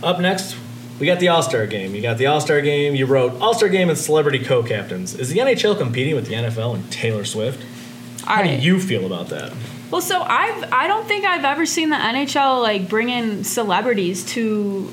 [0.04, 0.58] up next,
[1.02, 1.96] we got the All Star game.
[1.96, 2.96] You got the All Star game.
[2.96, 5.16] You wrote All Star game and celebrity co captains.
[5.16, 7.62] Is the NHL competing with the NFL and Taylor Swift?
[8.28, 8.60] All How right.
[8.60, 9.52] do you feel about that?
[9.90, 14.24] Well, so I've I don't think I've ever seen the NHL like bring in celebrities
[14.34, 14.90] to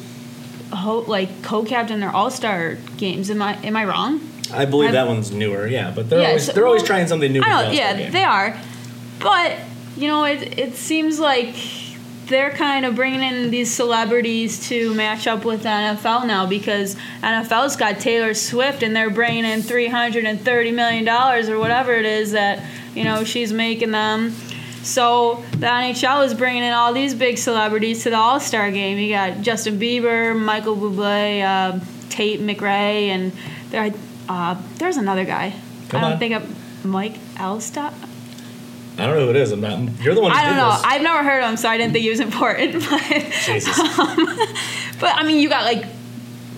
[0.72, 3.30] ho- like co-captain their All Star games.
[3.30, 4.20] Am I am I wrong?
[4.52, 7.06] I believe I've- that one's newer, yeah, but they're Yeah, always so- they're always trying
[7.06, 7.42] something new.
[7.42, 8.12] I know, the yeah, game.
[8.12, 8.56] they are,
[9.20, 9.52] but
[9.96, 11.54] you know, it it seems like
[12.28, 16.94] they're kind of bringing in these celebrities to match up with the NFL now because
[17.22, 21.58] NFL's got Taylor Swift and they're bringing in three hundred and thirty million dollars or
[21.58, 22.64] whatever it is that
[22.94, 24.32] you know she's making them.
[24.82, 28.98] So the NHL is bringing in all these big celebrities to the All Star game.
[28.98, 33.32] You got Justin Bieber, Michael Bublé, uh, Tate McRae, and
[33.70, 33.92] there
[34.28, 35.54] uh, there's another guy.
[35.88, 36.18] Come I don't on.
[36.18, 37.94] think of Mike Elstop.
[38.98, 39.52] I don't know who it is.
[39.52, 39.78] I'm not.
[40.00, 40.32] You're the one.
[40.32, 40.72] Who I don't know.
[40.72, 40.82] This.
[40.84, 42.74] I've never heard of him, so I didn't think he was important.
[42.90, 43.76] But, Jesus.
[45.00, 45.84] but I mean, you got like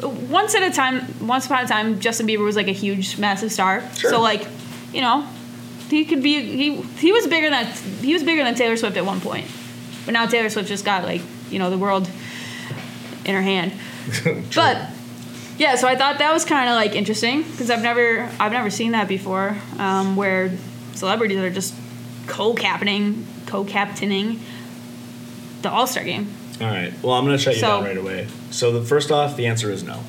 [0.03, 1.03] once at a time.
[1.26, 3.83] Once upon a time, Justin Bieber was like a huge, massive star.
[3.94, 4.11] Sure.
[4.11, 4.46] So like,
[4.92, 5.26] you know,
[5.90, 6.40] he could be.
[6.40, 7.66] He he was bigger than
[8.00, 9.46] he was bigger than Taylor Swift at one point.
[10.07, 12.09] But now Taylor Swift just got like you know the world
[13.24, 13.72] in her hand.
[14.55, 14.90] But
[15.59, 18.70] yeah, so I thought that was kind of like interesting because I've never I've never
[18.70, 20.50] seen that before, um, where
[20.94, 21.74] celebrities are just
[22.30, 24.40] co-captaining co-captaining
[25.62, 26.32] the All Star game.
[26.60, 26.92] All right.
[27.02, 28.28] Well, I'm going to shut you So- down right away.
[28.50, 30.00] So the first off, the answer is no.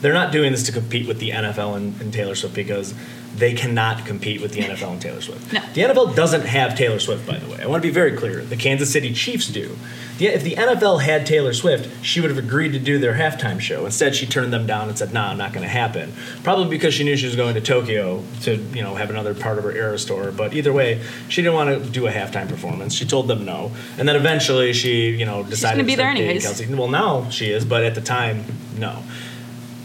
[0.00, 2.92] They're not doing this to compete with the NFL and, and Taylor Swift because
[3.36, 5.52] they cannot compete with the NFL and Taylor Swift.
[5.52, 5.60] No.
[5.74, 7.58] The NFL doesn't have Taylor Swift, by the way.
[7.60, 8.44] I want to be very clear.
[8.44, 9.76] The Kansas City Chiefs do.
[10.20, 13.84] If the NFL had Taylor Swift, she would have agreed to do their halftime show.
[13.84, 16.12] Instead, she turned them down and said, "Nah, I'm not going to happen."
[16.44, 19.58] Probably because she knew she was going to Tokyo to, you know, have another part
[19.58, 20.30] of her Eras Tour.
[20.30, 22.94] But either way, she didn't want to do a halftime performance.
[22.94, 26.46] She told them no, and then eventually she, you know, decided gonna be there anyways.
[26.46, 26.76] Kelce.
[26.76, 28.44] Well, now she is, but at the time,
[28.78, 29.02] no.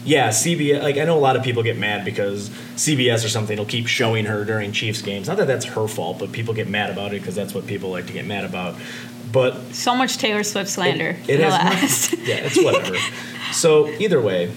[0.04, 0.82] Yeah, CBS.
[0.82, 3.86] Like I know a lot of people get mad because CBS or something will keep
[3.86, 5.28] showing her during Chiefs games.
[5.28, 7.90] Not that that's her fault, but people get mad about it because that's what people
[7.90, 8.76] like to get mad about.
[9.32, 11.16] But So much Taylor Swift slander.
[11.28, 12.12] it, it has last.
[12.12, 12.96] nothing- yeah, it's whatever.
[13.52, 14.50] so either way,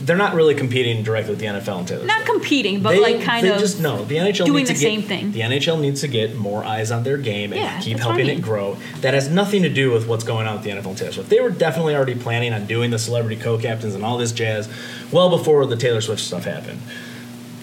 [0.00, 2.04] they're not really competing directly with the NFL and Taylor.
[2.06, 2.30] Not Swift.
[2.32, 3.58] competing, but They- like kind they of.
[3.60, 4.04] just no.
[4.04, 5.32] The NHL doing needs to the get- same thing.
[5.32, 8.26] The NHL needs to get more eyes on their game and Yeah, keep I helping
[8.26, 8.38] mean.
[8.38, 8.76] it grow.
[9.02, 11.28] That has nothing to do with what's going on with the NFL and Taylor Swift.
[11.30, 14.68] They were definitely already planning on doing the celebrity co-captains and all this jazz
[15.12, 16.80] well before the Taylor Swift stuff happened.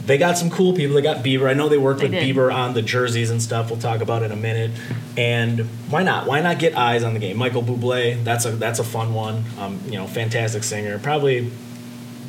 [0.05, 0.95] They got some cool people.
[0.95, 1.49] They got Bieber.
[1.49, 2.33] I know they worked They with did.
[2.35, 3.69] Bieber on the jerseys and stuff.
[3.69, 4.71] We'll talk about it in a minute.
[5.17, 6.27] And why not?
[6.27, 7.35] Why not get eyes on the game?
[7.35, 8.23] Michael Bublé.
[8.23, 9.43] That's a that's a fun one.
[9.59, 10.97] Um, you know, fantastic singer.
[10.99, 11.51] Probably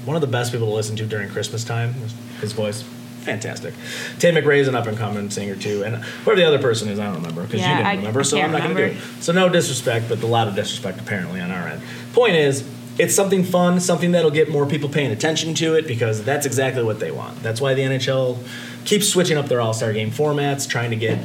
[0.09, 1.95] one of the best people to listen to during Christmas time.
[2.41, 2.83] His voice,
[3.21, 3.75] fantastic.
[4.19, 6.99] Tim McRae is an up and coming singer too, and whoever the other person is,
[6.99, 8.89] I don't remember because Yeah, you didn't I- remember, I so I'm not going to
[8.89, 9.23] do it.
[9.23, 11.83] So no disrespect, but a lot of disrespect apparently on our end.
[12.13, 12.65] Point is.
[13.01, 16.83] It's something fun, something that'll get more people paying attention to it because that's exactly
[16.83, 17.41] what they want.
[17.45, 18.39] That's why the NHL
[18.85, 21.17] keeps switching up their All Star game formats, trying to get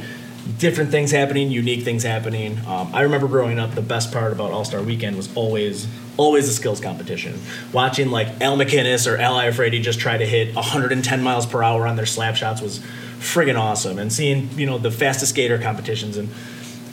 [0.60, 2.60] different things happening, unique things happening.
[2.64, 6.48] Um, I remember growing up, the best part about All Star Weekend was always always
[6.48, 7.40] a skills competition.
[7.72, 11.86] Watching like Al MacInnis or Al Iafrate just try to hit 110 miles per hour
[11.86, 12.80] on their slap shots was
[13.18, 16.28] friggin' awesome, and seeing you know the fastest skater competitions and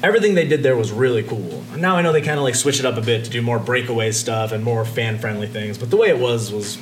[0.04, 1.64] everything they did there was really cool.
[1.76, 3.60] Now I know they kind of like switch it up a bit to do more
[3.60, 6.78] breakaway stuff and more fan friendly things, but the way it was was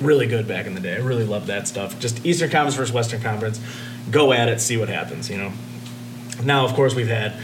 [0.00, 0.94] really good back in the day.
[0.94, 1.98] I really loved that stuff.
[2.00, 3.60] Just Eastern Conference versus Western Conference.
[4.10, 5.52] Go at it, see what happens, you know.
[6.42, 7.34] Now, of course, we've had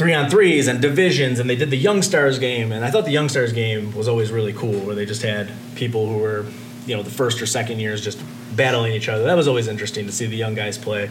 [0.00, 3.04] three on threes and divisions, and they did the Young Stars game, and I thought
[3.04, 6.46] the Young Stars game was always really cool, where they just had people who were,
[6.86, 8.18] you know, the first or second years just
[8.56, 9.24] battling each other.
[9.24, 11.10] That was always interesting to see the young guys play.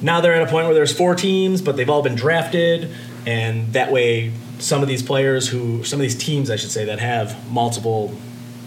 [0.00, 2.94] Now they're at a point where there's four teams, but they've all been drafted,
[3.26, 6.84] and that way, some of these players who, some of these teams, I should say,
[6.84, 8.14] that have multiple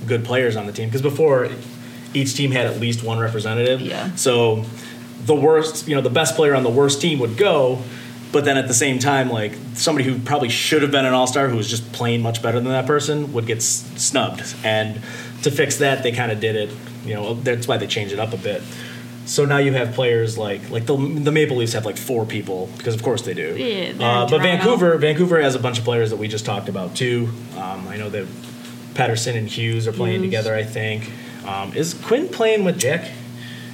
[0.05, 1.47] good players on the team, because before
[2.13, 3.79] each team had at least one representative.
[3.79, 4.13] Yeah.
[4.15, 4.65] So
[5.25, 7.81] the worst, you know, the best player on the worst team would go,
[8.33, 11.27] but then at the same time, like somebody who probably should have been an all
[11.27, 14.55] star who was just playing much better than that person would get s- snubbed.
[14.65, 14.95] And
[15.43, 16.69] to fix that, they kind of did it.
[17.05, 18.61] You know, that's why they changed it up a bit.
[19.25, 22.69] So now you have players like like the, the Maple Leafs have like four people
[22.77, 23.55] because of course they do.
[23.55, 23.93] Yeah,
[24.23, 27.29] uh, but Vancouver Vancouver has a bunch of players that we just talked about too.
[27.55, 28.25] Um, I know that
[28.95, 30.27] Pettersson and Hughes are playing Hughes.
[30.27, 30.55] together.
[30.55, 31.09] I think
[31.45, 33.11] um, is Quinn playing with Jack.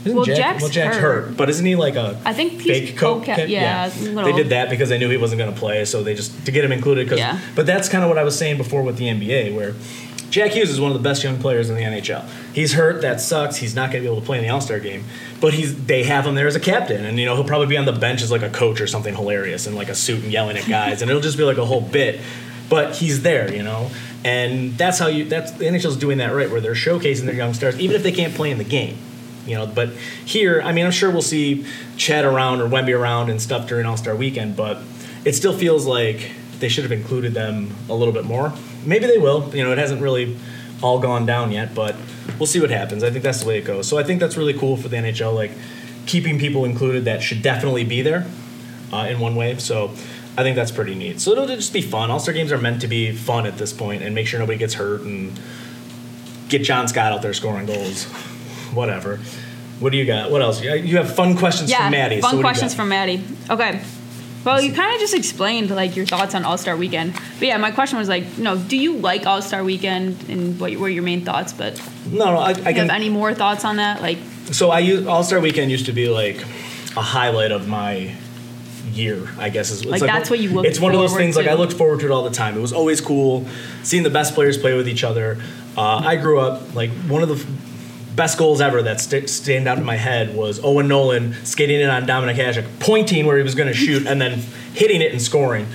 [0.05, 1.25] Isn't Well, Jack, Jack's well, Jack's hurt.
[1.27, 1.38] hurt.
[1.38, 4.69] but isn't he like a I think fake co- co-cap- cap- yeah, They did that
[4.69, 7.09] because they knew he wasn't going to play, so they just to get him included.
[7.09, 7.38] 'cause- Yeah.
[7.55, 9.73] But that's kind of what I was saying before with the NBA, where
[10.29, 12.23] Jack Hughes is one of the best young players in the NHL.
[12.53, 13.01] He's hurt.
[13.01, 13.57] That sucks.
[13.57, 15.03] He's not going to be able to play in the All Star game.
[15.41, 17.77] But he's they have him there as a captain, and you know he'll probably be
[17.77, 20.31] on the bench as like a coach or something hilarious in like a suit and
[20.31, 22.19] yelling at guys, and it'll just be like a whole bit.
[22.69, 23.89] But he's there, you know,
[24.23, 25.25] and that's how you.
[25.25, 28.12] That's the NHL's doing that right, where they're showcasing their young stars, even if they
[28.12, 28.95] can't play in the game.
[29.49, 29.89] You know, but
[30.25, 31.65] here, I mean, I'm sure we'll see
[31.97, 34.81] Chad around or Wemby around and stuff during All Star Weekend, but
[35.25, 38.53] it still feels like they should have included them a little bit more.
[38.85, 39.53] Maybe they will.
[39.55, 40.38] You know, it hasn't really
[40.81, 41.95] all gone down yet, but
[42.38, 43.03] we'll see what happens.
[43.03, 43.88] I think that's the way it goes.
[43.88, 45.51] So I think that's really cool for the NHL, like
[46.05, 48.25] keeping people included that should definitely be there
[48.93, 49.57] uh, in one way.
[49.57, 49.91] So
[50.38, 51.19] I think that's pretty neat.
[51.19, 52.12] So it'll just be fun.
[52.12, 54.57] All Star games are meant to be fun at this point and make sure nobody
[54.57, 55.39] gets hurt and
[56.49, 58.07] get John Scott out there scoring goals.
[58.73, 59.19] Whatever.
[59.79, 60.29] What do you got?
[60.29, 60.62] What else?
[60.62, 62.21] You have fun questions Yeah, from Maddie.
[62.21, 63.23] fun so questions from Maddie.
[63.49, 63.82] Okay.
[64.43, 67.58] Well, you kind of just explained like your thoughts on All Star Weekend, but yeah,
[67.58, 71.03] my question was like, know, do you like All Star Weekend and what were your
[71.03, 71.51] main thoughts?
[71.53, 72.75] But No, no, I, I do you can.
[72.75, 74.01] have any more thoughts on that?
[74.01, 74.17] Like,
[74.51, 76.41] So I use All Star Weekend used to be like
[76.95, 78.15] a highlight of my
[78.93, 79.27] year.
[79.38, 81.47] I guess is it's Like, that's what you looked It's one of those things like
[81.47, 82.58] I looked forward to it all the time.
[82.58, 83.45] It was always cool
[83.84, 85.38] seeing the best players play with each other.
[85.77, 87.45] Uh, I grew up like one of the
[88.15, 91.89] best goals ever that st- stand out in my head was Owen Nolan skating in
[91.89, 94.39] on Dominik Hasek, pointing where he was going to shoot, and then
[94.74, 95.67] hitting it and scoring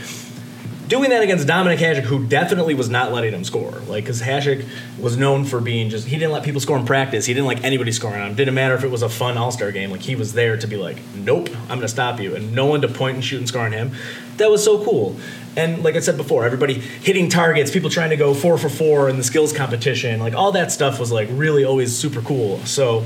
[0.89, 3.73] doing that against Dominik Hasek, who definitely was not letting him score.
[3.89, 4.67] Like, because Hasek
[4.99, 7.27] was known for being just, he didn't let people score in practice.
[7.27, 8.35] He didn't like anybody scoring on him.
[8.37, 9.91] Didn't matter if it was a fun All Star game.
[9.91, 12.37] Like, he was there to be like, nope, I'm going to stop you.
[12.37, 13.93] And no one to point and shoot and score on him.
[14.37, 15.17] That was so cool.
[15.57, 19.09] And like I said before, everybody hitting targets, people trying to go four for four
[19.09, 22.59] in the skills competition, like all that stuff was like really always super cool.
[22.61, 23.05] So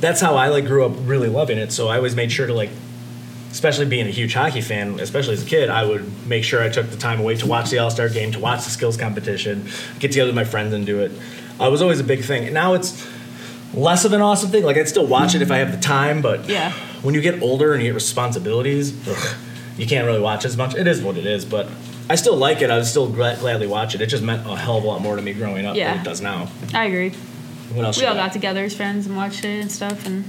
[0.00, 1.70] that's how I like grew up really loving it.
[1.72, 2.70] So I always made sure to like,
[3.52, 6.68] especially being a huge hockey fan, especially as a kid, I would make sure I
[6.68, 9.68] took the time away to watch the All Star game, to watch the skills competition,
[10.00, 11.12] get together with my friends and do it.
[11.60, 12.44] I was always a big thing.
[12.44, 13.06] And now it's
[13.72, 14.64] less of an awesome thing.
[14.64, 16.72] Like I'd still watch it if I have the time, but Yeah.
[17.02, 19.36] when you get older and you get responsibilities, ugh,
[19.78, 20.74] you can't really watch as much.
[20.74, 21.68] It is what it is, but
[22.10, 22.70] I still like it.
[22.70, 24.00] I would still glad, gladly watch it.
[24.00, 25.92] It just meant a hell of a lot more to me growing up Yeah.
[25.92, 26.48] than it does now.
[26.74, 27.10] I agree.
[27.72, 27.98] What else?
[28.00, 28.26] We all got?
[28.28, 30.06] got together as friends and watched it and stuff.
[30.06, 30.24] And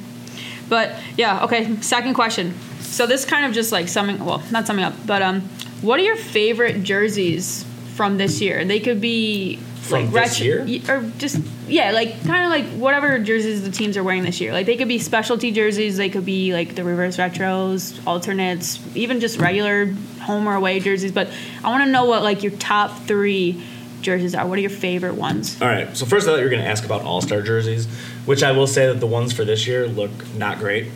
[0.67, 1.75] but yeah, okay.
[1.81, 2.53] Second question.
[2.81, 5.41] So this kind of just like summing, well, not summing up, but um,
[5.81, 8.65] what are your favorite jerseys from this year?
[8.65, 9.59] They could be
[9.89, 10.81] From like this retro- year?
[10.89, 14.53] or just yeah, like kind of like whatever jerseys the teams are wearing this year.
[14.53, 15.97] Like they could be specialty jerseys.
[15.97, 19.87] They could be like the reverse retros, alternates, even just regular
[20.21, 21.11] home or away jerseys.
[21.11, 21.29] But
[21.63, 23.61] I want to know what like your top three
[24.01, 24.47] jerseys are.
[24.47, 25.61] What are your favorite ones?
[25.61, 25.95] All right.
[25.95, 27.87] So first, I thought you were going to ask about All Star jerseys,
[28.25, 30.87] which I will say that the ones for this year look not great.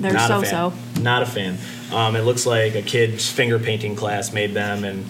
[0.00, 0.72] They're not so so.
[1.00, 1.58] Not a fan.
[1.92, 5.06] Um, it looks like a kid's finger painting class made them, and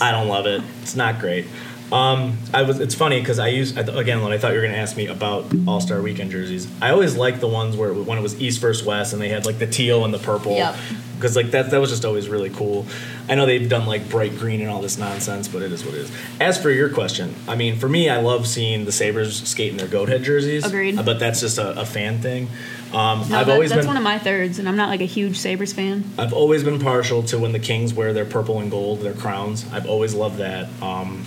[0.00, 0.62] I don't love it.
[0.82, 1.46] It's not great.
[1.92, 2.80] Um, I was.
[2.80, 5.06] It's funny because I use again when I thought you were going to ask me
[5.06, 6.66] about All Star Weekend jerseys.
[6.80, 9.46] I always liked the ones where when it was East versus West, and they had
[9.46, 10.52] like the teal and the purple.
[10.56, 10.74] Yep.
[11.16, 12.84] Because like that, that was just always really cool.
[13.28, 15.94] I know they've done like bright green and all this nonsense, but it is what
[15.94, 16.12] it is.
[16.40, 19.76] As for your question, I mean, for me, I love seeing the Sabres skate in
[19.78, 20.66] their goat head jerseys.
[20.66, 20.96] Agreed.
[20.96, 22.48] But that's just a, a fan thing.
[22.92, 25.00] Um, No, I've that- always that's been one of my thirds, and I'm not like
[25.00, 26.04] a huge Sabres fan.
[26.18, 29.64] I've always been partial to when the Kings wear their purple and gold, their crowns.
[29.72, 30.68] I've always loved that.
[30.82, 31.24] Um,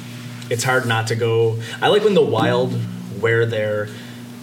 [0.49, 1.59] it's hard not to go.
[1.81, 2.73] I like when the Wild
[3.21, 3.87] wear their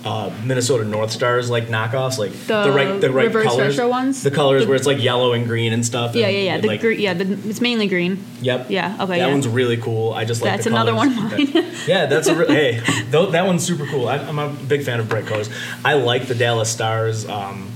[0.05, 3.79] uh, Minnesota North Stars like knockoffs, like The right the right reverse colors.
[3.79, 4.23] retro ones?
[4.23, 6.15] The colors The- where it's like yellow and green and stuff.
[6.15, 6.59] Yeah, and- yeah, yeah.
[6.61, 8.23] The like, gre- yeah, the, it's mainly green.
[8.43, 8.67] Yep.
[8.71, 9.33] Yeah, okay, That yeah.
[9.33, 10.13] one's really cool.
[10.13, 11.49] I just like That's the another one mine.
[11.87, 13.03] yeah, that's a re- hey.
[13.11, 14.07] Though that one's super cool.
[14.09, 15.49] I, I'm a big fan of bright colors.
[15.85, 17.71] I like the Dallas Stars um,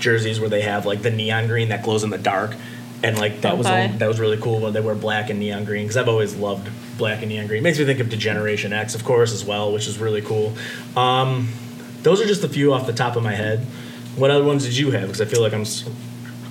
[0.00, 2.54] jerseys where they have like the neon green that glows in the dark,
[3.02, 5.64] and like that was a, that was really cool when they wear black and neon
[5.66, 7.62] green because I've always loved black and neon green.
[7.62, 10.54] Makes me think of D-Generation X, of course, as well, which is really cool.
[10.96, 11.48] Um,
[12.02, 13.60] those are just a few off the top of my head.
[14.16, 15.02] What other ones did you have?
[15.08, 15.64] Because I feel like I'm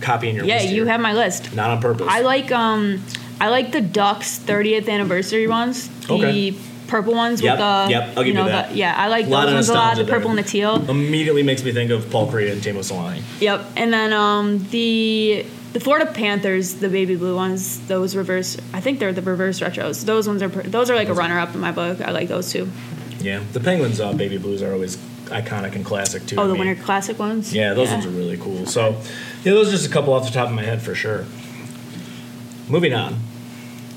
[0.01, 0.65] copying your list.
[0.65, 1.53] Yeah, you have my list.
[1.55, 2.07] not on purpose.
[2.09, 3.01] I like um,
[3.39, 5.87] I like the Ducks 30th anniversary ones.
[6.07, 6.53] The Okay.
[6.87, 8.69] purple ones Yep, with the yep, I'll give you know you that.
[8.71, 9.95] the yeah I like those ones a lot.
[9.95, 10.29] The purple there.
[10.31, 10.89] and the teal.
[10.89, 13.21] immediately makes me think of Paul Kariya and Teemu Selanne.
[13.39, 18.57] Yep, and then um the the Florida Panthers, the baby blue ones, those reverse.
[18.73, 20.05] I think they're the reverse retros.
[20.05, 21.99] Those ones are those are like a runner up in my book.
[21.99, 22.69] I like those too.
[23.19, 26.35] Yeah, the Penguins uh, baby blues are always iconic and classic too.
[26.39, 26.59] Oh, the me.
[26.59, 27.53] Winter Classic ones.
[27.53, 28.65] Yeah, those ones are really cool.
[28.65, 28.91] So,
[29.43, 31.25] yeah, those are just a couple off the top of my head for sure.
[32.69, 33.19] Moving on,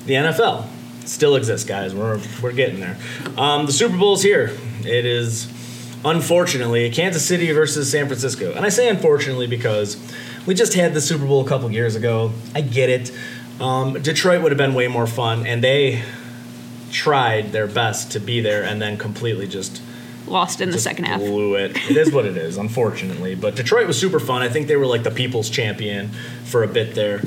[0.07, 0.67] the NFL
[1.05, 1.95] still exists, guys.
[1.95, 2.97] We're we're getting there.
[3.37, 4.57] Um, the Super Bowl's here.
[4.81, 5.53] It is
[6.05, 9.97] unfortunately Kansas City versus San Francisco, and I say unfortunately because
[10.47, 12.33] we just had the Super Bowl a couple years ago.
[12.55, 13.13] I get it.
[13.61, 16.03] Um, Detroit would have been way more fun, and they
[16.93, 19.83] tried their best to be there, and then completely just
[20.27, 21.21] Lost in the second half.
[21.21, 21.77] Blew it.
[21.89, 23.35] It is what it is, unfortunately.
[23.35, 24.43] But Detroit was super fun.
[24.43, 26.09] I think they were like the people's champion
[26.45, 27.21] for a bit there.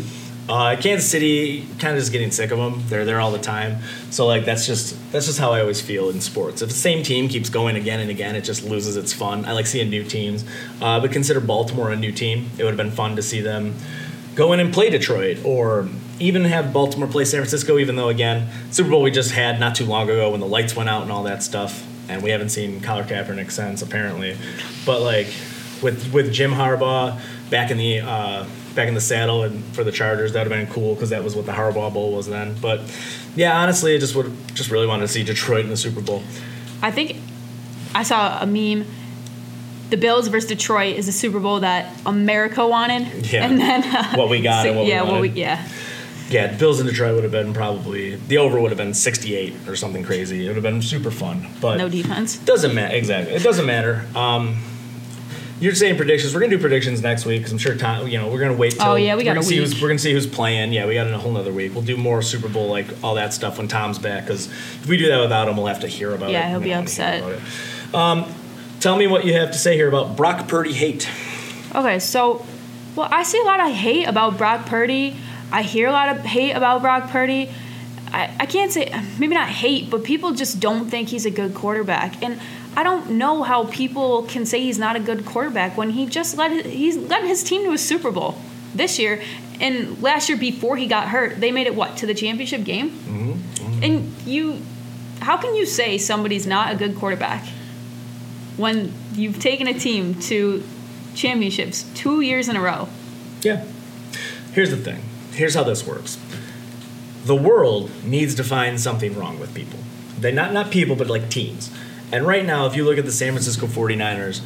[0.49, 2.83] Uh, Kansas City, kind of just getting sick of them.
[2.87, 3.77] They're there all the time.
[4.09, 6.63] So like that's just that's just how I always feel in sports.
[6.63, 9.45] If the same team keeps going again and again, it just loses its fun.
[9.45, 10.43] I like seeing new teams.
[10.81, 12.49] Uh, but consider Baltimore a new team.
[12.57, 13.75] It would have been fun to see them
[14.35, 15.87] go in and play Detroit or
[16.19, 19.75] even have Baltimore play San Francisco, even though, again, Super Bowl we just had not
[19.75, 21.85] too long ago when the lights went out and all that stuff.
[22.09, 24.35] And we haven't seen Colin Kaepernick since, apparently.
[24.85, 25.27] But, like,
[25.81, 29.91] with with Jim Harbaugh back in the uh, back in the saddle and for the
[29.91, 32.55] Chargers, that would have been cool because that was what the Harbaugh Bowl was then.
[32.61, 32.81] But,
[33.35, 36.23] yeah, honestly, I just would just really wanted to see Detroit in the Super Bowl.
[36.81, 37.17] I think
[37.95, 38.85] I saw a meme.
[39.89, 43.45] The Bills versus Detroit is a Super Bowl that America wanted, Yeah.
[43.45, 45.37] and then uh, What we got and what we yeah, what we wanted.
[45.37, 45.67] yeah.
[46.29, 49.75] Yeah, Bills in Detroit would have been probably the over would have been 68 or
[49.75, 50.45] something crazy.
[50.45, 51.47] It would have been super fun.
[51.59, 52.37] But No defense.
[52.37, 53.33] Doesn't matter exactly.
[53.33, 54.05] It doesn't matter.
[54.15, 54.57] Um,
[55.59, 56.33] you're saying predictions.
[56.33, 58.07] We're gonna do predictions next week because I'm sure Tom.
[58.07, 58.73] You know, we're gonna wait.
[58.73, 59.57] Till, Oh, yeah, we got we're gonna see.
[59.57, 60.71] Who's, we're gonna see who's playing.
[60.73, 61.73] Yeah, we got in a whole nother week.
[61.73, 64.97] We'll do more Super Bowl like all that stuff when Tom's back because if we
[64.97, 66.33] do that without him, we'll have to hear about it.
[66.33, 67.95] Yeah, he'll be don't wanna hear upset.
[67.95, 68.25] Um,
[68.79, 71.09] tell me what you have to say here about Brock Purdy hate.
[71.75, 72.45] Okay, so
[72.95, 75.15] well, I see a lot of hate about Brock Purdy.
[75.51, 77.49] I hear a lot of hate about Brock Purdy.
[78.11, 81.53] I, I can't say maybe not hate, but people just don't think he's a good
[81.53, 82.21] quarterback.
[82.23, 82.39] And
[82.75, 86.37] I don't know how people can say he's not a good quarterback when he just
[86.37, 88.37] led his, he's led his team to a Super Bowl
[88.73, 89.21] this year.
[89.59, 92.91] And last year before he got hurt, they made it what to the championship game.
[92.91, 93.83] Mm-hmm.
[93.83, 94.61] And you,
[95.21, 97.45] how can you say somebody's not a good quarterback
[98.57, 100.63] when you've taken a team to
[101.15, 102.87] championships two years in a row.
[103.41, 103.65] Yeah.
[104.53, 105.01] Here's the thing.
[105.31, 106.17] Here's how this works.
[107.25, 109.79] The world needs to find something wrong with people.
[110.19, 111.71] They not not people, but like teams.
[112.11, 114.41] And right now, if you look at the San Francisco 49ers,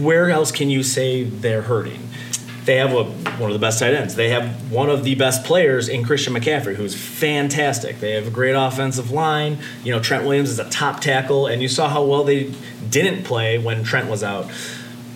[0.00, 2.08] where else can you say they're hurting?
[2.64, 4.14] They have a, one of the best tight ends.
[4.14, 8.00] They have one of the best players in Christian McCaffrey, who's fantastic.
[8.00, 9.58] They have a great offensive line.
[9.82, 12.52] You know, Trent Williams is a top tackle, and you saw how well they
[12.88, 14.50] didn't play when Trent was out.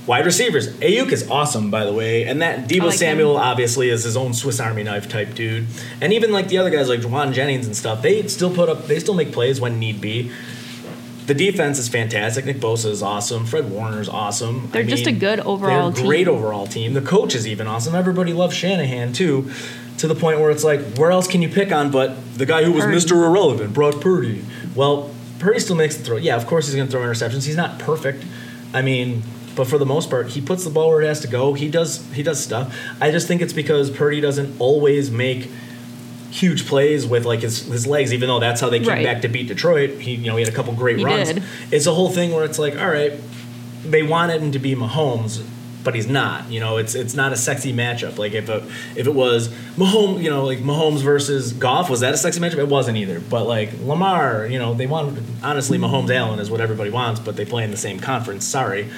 [0.06, 0.68] Wide receivers.
[0.76, 3.42] Aiyuk is awesome, by the way, and that Deebo like Samuel him.
[3.42, 5.66] obviously is his own Swiss Army knife type dude.
[6.02, 8.86] And even like the other guys like Jauan Jennings and stuff, they still put up,
[8.86, 10.30] they still make plays when need be.
[11.26, 12.44] The defense is fantastic.
[12.44, 13.46] Nick Bosa is awesome.
[13.46, 14.68] Fred Warner is awesome.
[14.72, 16.34] They're just a good overall they're a great team.
[16.34, 16.92] overall team.
[16.92, 17.94] The coach is even awesome.
[17.94, 19.50] Everybody loves Shanahan too,
[19.98, 22.62] to the point where it's like, where else can you pick on but the guy
[22.62, 22.98] who was Purdy.
[22.98, 23.12] Mr.
[23.12, 24.44] Irrelevant, Brock Purdy?
[24.74, 26.16] Well, Purdy still makes the throw.
[26.18, 27.46] Yeah, of course he's going to throw interceptions.
[27.46, 28.22] He's not perfect.
[28.74, 29.22] I mean,
[29.56, 31.52] but for the most part, he puts the ball where it has to go.
[31.54, 32.76] He does he does stuff.
[33.00, 35.50] I just think it's because Purdy doesn't always make
[36.30, 39.04] huge plays with like his, his legs, even though that's how they came Right.
[39.04, 39.90] back to beat Detroit.
[40.00, 41.32] He you know he had a couple great He runs.
[41.32, 41.42] did.
[41.70, 43.12] It's a whole thing where it's like, all right,
[43.84, 45.44] they wanted him to be Mahomes,
[45.84, 46.50] but he's not.
[46.50, 48.18] You know, it's it's not a sexy matchup.
[48.18, 52.12] Like if a, if it was Mahomes, you know, like Mahomes versus Goff, was that
[52.14, 52.58] a sexy matchup?
[52.58, 53.20] It wasn't either.
[53.20, 57.36] But like Lamar, you know, they want honestly Mahomes Allen is what everybody wants, but
[57.36, 58.44] they play in the same conference.
[58.44, 58.88] Sorry.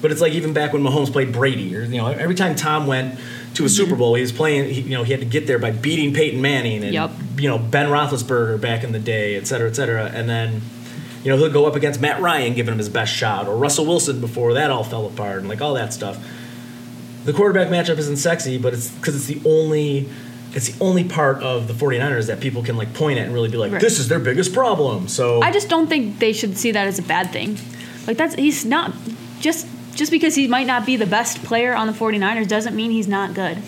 [0.00, 2.86] But it's like even back when Mahomes played Brady, or you know, every time Tom
[2.86, 3.18] went
[3.54, 3.66] to a mm-hmm.
[3.66, 4.72] Super Bowl, he was playing.
[4.72, 7.10] He, you know, he had to get there by beating Peyton Manning and Yep.
[7.38, 10.04] you know Ben Roethlisberger back in the day, et cetera, et cetera.
[10.06, 10.60] And then
[11.24, 13.86] you know he'll go up against Matt Ryan, giving him his best shot, or Russell
[13.86, 16.24] Wilson before that all fell apart, and like all that stuff.
[17.24, 20.08] The quarterback matchup isn't sexy, but it's because it's the only.
[20.54, 23.50] It's the only part of the 49ers that people can like point at and really
[23.50, 23.82] be like, Right.
[23.82, 25.06] this is their biggest problem.
[25.06, 27.58] So I just don't think they should see that as a bad thing.
[28.06, 28.94] Like that's he's not
[29.40, 29.66] just
[29.98, 33.08] just because he might not be the best player on the 49ers doesn't mean he's
[33.08, 33.58] not good.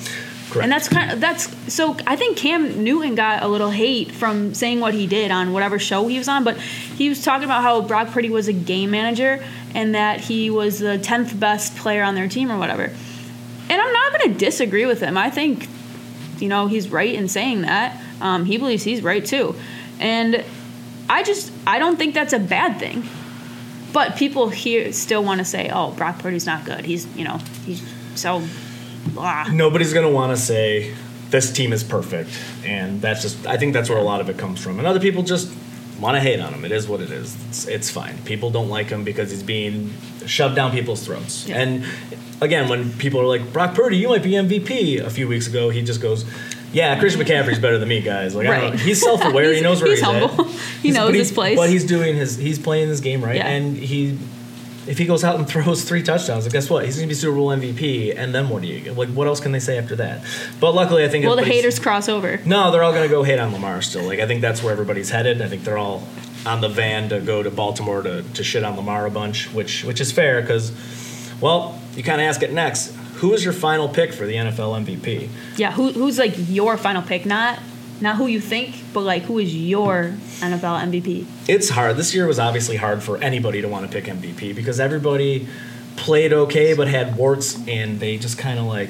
[0.51, 0.65] Correct.
[0.65, 4.55] And that's kind of that's so I think Cam Newton got a little hate from
[4.55, 7.63] saying what he did on whatever show he was on, but he was talking about
[7.63, 12.03] how Brock Purdy was a game manager and that he was the 10th best player
[12.03, 12.85] on their team or whatever.
[12.85, 15.17] And I'm not going to disagree with him.
[15.17, 15.69] I think
[16.39, 18.01] you know he's right in saying that.
[18.21, 19.55] Um, he believes he's right too,
[19.99, 20.45] and
[21.09, 23.05] I just I don't think that's a bad thing.
[23.93, 26.85] But people here still want to say, "Oh, Brock Purdy's not good.
[26.85, 27.83] He's you know he's
[28.15, 28.43] so."
[29.15, 29.45] Blah.
[29.51, 30.95] nobody's going to want to say
[31.31, 32.29] this team is perfect
[32.67, 35.01] and that's just i think that's where a lot of it comes from and other
[35.01, 35.51] people just
[35.99, 38.69] want to hate on him it is what it is it's, it's fine people don't
[38.69, 39.91] like him because he's being
[40.27, 41.61] shoved down people's throats Yeah.
[41.63, 41.85] and
[42.43, 45.71] again when people are like brock purdy you might be mvp a few weeks ago
[45.71, 46.27] he just goes
[46.73, 48.79] yeah christian mccaffrey's better than me guys like Right.
[48.79, 50.47] he's self-aware he knows where he's he's, humble.
[50.47, 51.57] at He He's- knows his he's- place.
[51.57, 53.47] but he's doing his he's playing his game right Yeah.
[53.49, 54.19] and he
[54.87, 56.85] if he goes out and throws three touchdowns, guess what?
[56.87, 59.11] He's going to be Super Bowl MVP, and then what do you like?
[59.11, 60.25] What else can they say after that?
[60.59, 62.41] But luckily, I think well, the haters cross over?
[62.47, 64.03] No, they're all going to go hate on Lamar still.
[64.05, 65.43] Like I think that's where everybody's headed.
[65.43, 66.09] I think they're all
[66.47, 69.85] on the van to go to Baltimore to, to shit on Lamar a bunch, which
[69.85, 70.73] which is fair because,
[71.43, 72.93] well, you kind of ask it next.
[73.21, 75.29] Who is your final pick for the NFL MVP?
[75.57, 77.27] Yeah, who, who's like your final pick?
[77.27, 77.59] Not
[78.01, 81.27] not who you think, but like who is your NFL MVP?
[81.47, 81.97] It's hard.
[81.97, 85.47] This year was obviously hard for anybody to want to pick MVP because everybody
[85.97, 88.89] played okay but had warts and they just kind of like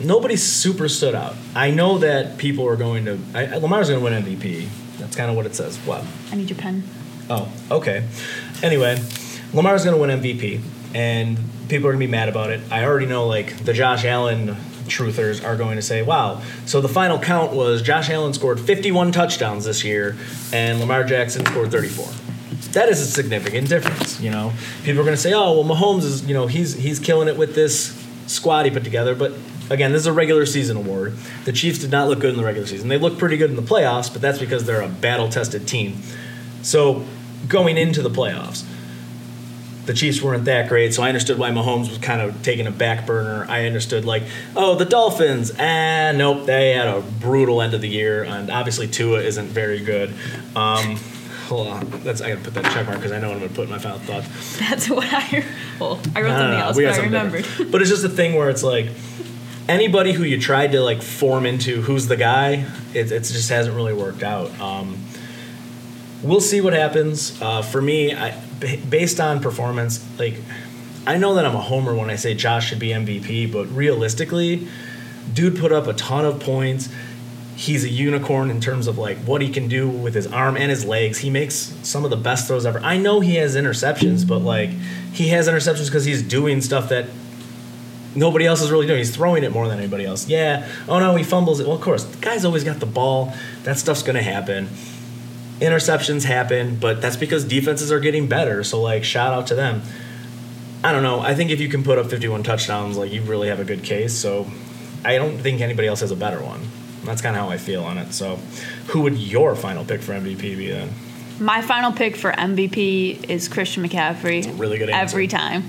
[0.00, 1.36] nobody super stood out.
[1.54, 4.68] I know that people are going to I, Lamar's going to win MVP.
[4.98, 5.76] That's kind of what it says.
[5.78, 6.04] What?
[6.32, 6.82] I need your pen.
[7.30, 8.04] Oh, okay.
[8.62, 9.00] Anyway,
[9.52, 10.60] Lamar's going to win MVP,
[10.94, 12.60] and people are to be mad about it.
[12.70, 16.88] I already know, like, the Josh Allen truthers are going to say, wow, so the
[16.88, 20.16] final count was Josh Allen scored 51 touchdowns this year,
[20.52, 22.06] and Lamar Jackson scored 34.
[22.72, 24.52] That is a significant difference, you know.
[24.82, 27.36] People are going to say, oh, well, Mahomes is, you know, he's he's killing it
[27.36, 27.94] with this
[28.26, 29.32] squad he put together, but
[29.70, 31.14] again, this is a regular season award.
[31.44, 32.88] The Chiefs did not look good in the regular season.
[32.88, 36.00] They looked pretty good in the playoffs, but that's because they're a battle-tested team.
[36.62, 37.04] So
[37.48, 38.64] going into the playoffs,
[39.88, 42.70] the Chiefs weren't that great, so I understood why Mahomes was kind of taking a
[42.70, 43.46] back burner.
[43.48, 44.22] I understood like,
[44.54, 48.86] oh, the Dolphins, ah, nope, they had a brutal end of the year, and obviously
[48.86, 50.12] Tua isn't very good.
[50.54, 50.96] Um,
[51.46, 53.54] hold on, that's I gotta put that check mark because I know what I'm gonna
[53.54, 54.58] put in my final thoughts.
[54.58, 55.42] That's what I.
[55.80, 57.44] Well, I wrote no, something no, else, but got I something remembered.
[57.44, 57.72] different.
[57.72, 58.88] But it's just a thing where it's like
[59.70, 63.74] anybody who you tried to like form into who's the guy, it, it just hasn't
[63.74, 64.50] really worked out.
[64.60, 64.98] Um,
[66.22, 67.40] we'll see what happens.
[67.40, 70.34] Uh, for me, I, ba- based on performance, like
[71.06, 74.68] I know that I'm a homer when I say Josh should be MVP, but realistically,
[75.32, 76.88] dude put up a ton of points.
[77.56, 80.70] He's a unicorn in terms of like what he can do with his arm and
[80.70, 81.18] his legs.
[81.18, 82.78] He makes some of the best throws ever.
[82.80, 84.70] I know he has interceptions, but like
[85.12, 87.06] he has interceptions because he's doing stuff that
[88.14, 88.98] nobody else is really doing.
[88.98, 90.28] He's throwing it more than anybody else.
[90.28, 90.68] Yeah.
[90.88, 91.66] Oh no, he fumbles it.
[91.66, 93.32] Well, of course, the guy's always got the ball.
[93.64, 94.68] That stuff's gonna happen.
[95.60, 98.62] Interceptions happen, but that's because defenses are getting better.
[98.62, 99.82] So like, shout out to them.
[100.84, 101.18] I don't know.
[101.20, 103.82] I think if you can put up 51 touchdowns, like you really have a good
[103.82, 104.14] case.
[104.14, 104.46] So
[105.04, 106.60] I don't think anybody else has a better one.
[107.04, 108.12] That's kind of how I feel on it.
[108.12, 108.36] So,
[108.88, 110.90] who would your final pick for MVP be then?
[111.40, 114.58] My final pick for MVP is Christian McCaffrey.
[114.58, 115.14] really good answer.
[115.14, 115.64] Every time.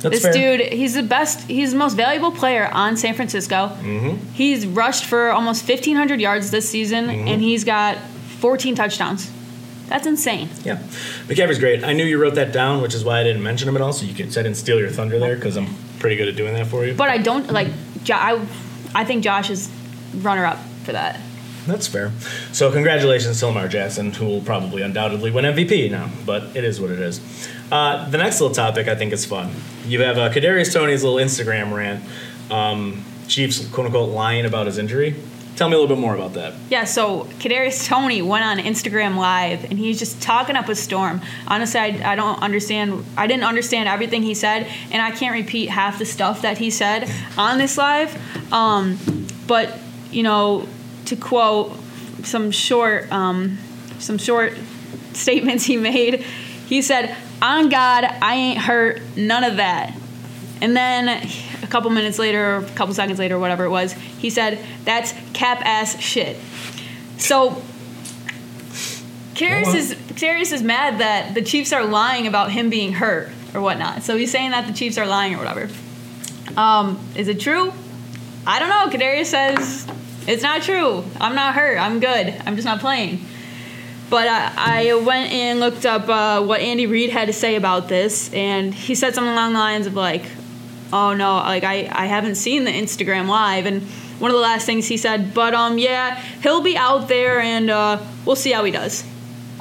[0.00, 0.58] That's this fair.
[0.58, 1.48] dude, he's the best.
[1.48, 3.68] He's the most valuable player on San Francisco.
[3.80, 4.32] Mm-hmm.
[4.34, 7.28] He's rushed for almost 1,500 yards this season, Mm-hmm.
[7.28, 7.96] and he's got
[8.44, 9.30] 14 touchdowns.
[9.88, 10.50] That's insane.
[10.64, 10.76] Yeah,
[11.28, 11.82] McCaffrey's great.
[11.82, 13.94] I knew you wrote that down, which is why I didn't mention him at all.
[13.94, 16.52] So you could I didn't steal your thunder there because I'm pretty good at doing
[16.52, 16.92] that for you.
[16.92, 17.68] But I don't like.
[18.02, 18.46] Jo- I,
[18.94, 19.70] I think Josh is
[20.16, 21.18] runner up for that.
[21.66, 22.12] That's fair.
[22.52, 26.10] So congratulations to Lamar Jackson, who will probably undoubtedly win MVP now.
[26.26, 27.22] But it is what it is.
[27.72, 29.54] Uh, the next little topic I think is fun.
[29.86, 32.04] You have uh, Kadarius Toney's little Instagram rant.
[32.50, 35.16] Um, Chiefs quote unquote lying about his injury.
[35.56, 36.54] Tell me a little bit more about that.
[36.68, 41.20] Yeah, so Kadarius Toney went on Instagram Live and he's just talking up a storm.
[41.46, 43.04] Honestly, I, I don't understand.
[43.16, 46.70] I didn't understand everything he said, and I can't repeat half the stuff that he
[46.70, 48.52] said on this live.
[48.52, 48.98] Um,
[49.46, 49.78] but
[50.10, 50.66] you know,
[51.06, 51.76] to quote
[52.24, 53.58] some short, um,
[54.00, 54.54] some short
[55.12, 56.22] statements he made,
[56.66, 59.02] he said, "On God, I ain't hurt.
[59.16, 59.94] None of that."
[60.60, 61.28] And then
[61.62, 65.12] a couple minutes later, or a couple seconds later, whatever it was, he said, "That's
[65.32, 66.36] cap ass shit."
[67.18, 67.62] So,
[69.34, 73.60] Kadarius is Kadarius is mad that the Chiefs are lying about him being hurt or
[73.60, 74.02] whatnot.
[74.02, 75.68] So he's saying that the Chiefs are lying or whatever.
[76.56, 77.72] Um, is it true?
[78.46, 78.96] I don't know.
[78.96, 79.86] Kadarius says
[80.26, 81.04] it's not true.
[81.20, 81.78] I'm not hurt.
[81.78, 82.34] I'm good.
[82.46, 83.24] I'm just not playing.
[84.10, 87.88] But I, I went and looked up uh, what Andy Reid had to say about
[87.88, 90.24] this, and he said something along the lines of like,
[90.98, 93.82] "Oh no, like I, I haven't seen the Instagram live." And
[94.22, 97.68] one of the last things he said, but um yeah, he'll be out there, and
[97.70, 99.04] uh, we'll see how he does.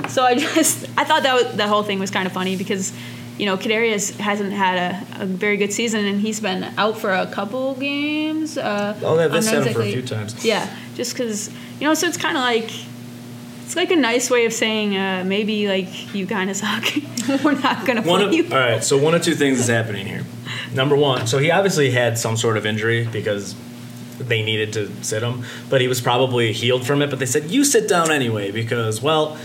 [0.09, 2.93] So I just I thought that was, that whole thing was kind of funny because
[3.39, 7.11] you know Kadarius hasn't had a, a very good season, and he's been out for
[7.11, 8.57] a couple games.
[8.57, 10.45] Uh, Oh, they- they I'm him for a few times.
[10.45, 12.69] Yeah, just because you know, so it's kind of like
[13.73, 16.83] it's like a nice way of saying uh, maybe like you kind of suck.
[17.43, 18.43] We're not gonna One play of, you.
[18.53, 20.23] all right, so one of two things is happening here.
[20.73, 23.55] Number one, so he obviously had some sort of injury because
[24.19, 27.09] they needed to sit him, but he was probably healed from it.
[27.09, 29.37] But they said, You sit down anyway because, well,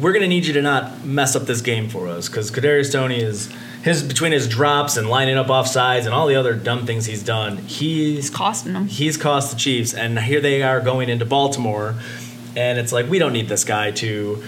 [0.00, 2.92] we're going to need you to not mess up this game for us because Kadarius
[2.92, 3.52] Toney is.
[3.82, 7.06] His, between his drops and lining up off sides and all the other dumb things
[7.06, 8.88] he's done, he's It's costing them.
[8.88, 11.94] he's cost the Chiefs, and here they are going into Baltimore,
[12.56, 14.42] and it's like we don't need this guy to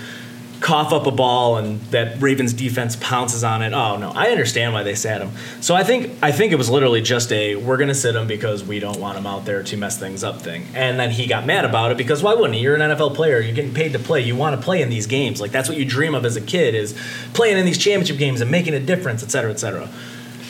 [0.60, 3.72] cough up a ball and that Ravens defense pounces on it.
[3.72, 5.30] Oh no, I understand why they sat him.
[5.60, 8.64] So I think I think it was literally just a we're gonna sit him because
[8.64, 10.66] we don't want him out there to mess things up thing.
[10.74, 12.60] And then he got mad about it because why wouldn't he?
[12.60, 13.40] You're an NFL player.
[13.40, 14.20] You're getting paid to play.
[14.20, 15.40] You want to play in these games.
[15.40, 16.98] Like that's what you dream of as a kid is
[17.34, 19.88] playing in these championship games and making a difference, et cetera, et cetera.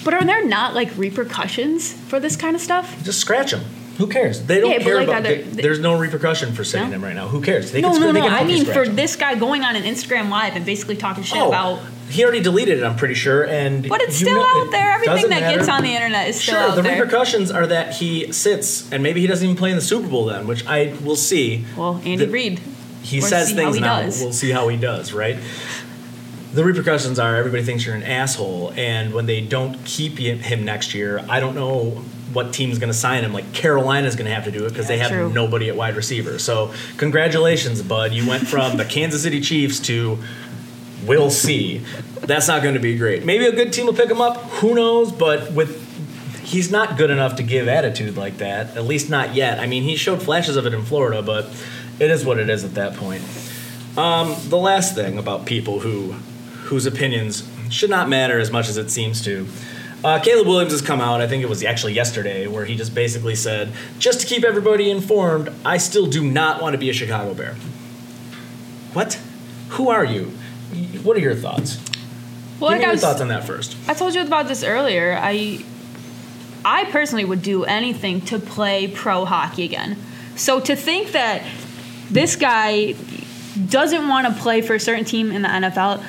[0.05, 3.03] But are there not like repercussions for this kind of stuff?
[3.05, 3.61] Just scratch him.
[3.99, 4.43] Who cares?
[4.43, 5.23] They don't Yeah, care like, about.
[5.25, 6.97] they- there's no repercussion for saying No?
[6.97, 7.27] him right now.
[7.29, 7.73] Who cares?
[7.73, 8.21] They no, can, no, no.
[8.23, 11.37] can I mean, for this guy going on an Instagram live and basically talking shit
[11.39, 11.81] Oh, about.
[12.09, 12.85] he already deleted it.
[12.85, 14.93] I'm pretty sure, and But it's still know- out there.
[14.93, 16.93] Everything that gets on the internet is still Sure, out the there.
[17.03, 20.27] repercussions are that he sits and maybe he doesn't even play in the Super Bowl
[20.27, 21.65] then, which I will see.
[21.77, 22.61] well, Andy The- Reid.
[23.03, 24.03] He We'll says things he now.
[24.03, 24.21] does.
[24.21, 25.37] We'll see how he does, right?
[26.55, 30.95] The repercussions are everybody thinks you're an asshole, and when they don't keep him next
[30.95, 33.33] year, I don't know what team's going to sign him.
[33.33, 35.33] Like Carolina's going to have to do it because Yeah, they have true.
[35.33, 36.39] nobody at wide receiver.
[36.39, 38.13] So congratulations, bud.
[38.13, 40.19] You went from the Kansas City Chiefs to
[41.07, 41.79] we'll see.
[42.21, 43.25] That's not going to be great.
[43.25, 44.37] Maybe a good team will pick him up.
[44.61, 45.13] Who knows?
[45.13, 45.87] But with
[46.45, 48.77] he's not good enough to give attitude like that.
[48.77, 49.59] At least not yet.
[49.61, 51.47] I mean, he showed flashes of it in Florida, but
[52.01, 53.23] it is what it is at that point.
[53.97, 56.13] Um, the last thing about people who
[56.65, 59.47] whose opinions should not matter as much as it seems to.
[60.05, 61.21] Uh, Caleb Williams has come out.
[61.21, 64.91] I think it was actually yesterday, where he just basically said, "Just to keep everybody
[64.91, 67.55] informed, I still do not want to be a Chicago Bear."
[68.93, 69.19] What?
[69.71, 70.33] Who are you?
[71.03, 71.79] What are your thoughts?
[72.61, 73.77] Well, Give me like I your was, thoughts on that first.
[73.89, 75.19] I told you about this earlier.
[75.21, 75.65] I
[76.65, 79.97] I personally would do anything to play pro hockey again.
[80.37, 81.43] So to think that
[82.11, 82.95] this guy
[83.69, 86.05] doesn't want to play for a certain team in the NFL,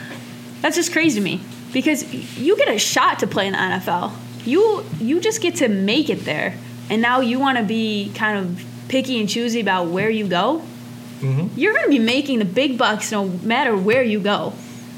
[0.61, 1.41] that's just crazy to me.
[1.73, 4.13] Because you get a shot to play in the NFL.
[4.45, 6.57] You you just get to make it there.
[6.89, 10.63] And now you want to be kind of picky and choosy about where you go.
[11.19, 11.59] Mm-hmm.
[11.59, 14.53] You're going to be making the big bucks no matter where you go.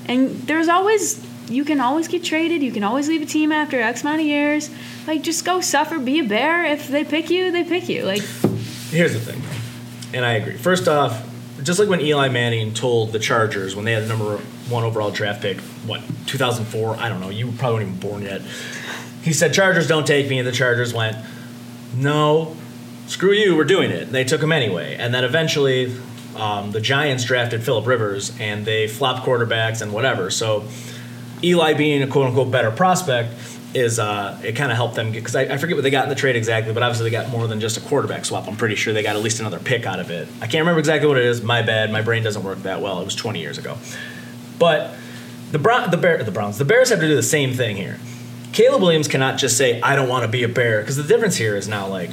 [0.06, 2.62] And there's always you can always get traded.
[2.64, 4.70] You can always leave a team after X amount of years.
[5.06, 6.64] Like, just go suffer, be a bear.
[6.66, 8.04] If they pick you, they pick you.
[8.04, 8.22] Like,
[8.92, 9.42] Here's the thing,
[10.14, 10.58] and I agree.
[10.58, 11.26] First off,
[11.64, 14.42] just like when Eli Manning told the Chargers when they had the number
[14.72, 16.96] one overall draft pick, what 2004?
[16.96, 17.30] I don't know.
[17.30, 18.42] You probably weren't even born yet.
[19.22, 21.18] He said, "Chargers don't take me," and the Chargers went,
[21.96, 22.56] "No,
[23.08, 25.96] screw you, we're doing it." And they took him anyway, and then eventually.
[26.34, 30.32] Um, the Giants drafted Philip Rivers, and they flopped quarterbacks and whatever.
[30.32, 30.64] So,
[31.44, 33.34] Eli being a quote unquote better prospect
[33.74, 36.10] is uh, it kind of helped them because I, I forget what they got in
[36.10, 38.48] the trade exactly, but obviously they got more than just a quarterback swap.
[38.48, 40.28] I'm pretty sure they got at least another pick out of it.
[40.38, 41.42] I can't remember exactly what it is.
[41.42, 41.92] My bad.
[41.92, 43.02] My brain doesn't work that well.
[43.02, 43.78] It was 20 years ago.
[44.62, 44.94] But
[45.50, 47.98] the Brown, the Bear, the Browns, the Bears have to do the same thing here.
[48.54, 51.36] Caleb Williams cannot just say I don't want to be a Bear because the difference
[51.36, 52.12] here is now like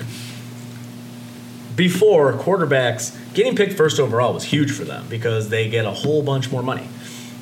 [1.76, 6.22] before quarterbacks getting picked first overall was huge for them because they get a whole
[6.22, 6.88] bunch more money.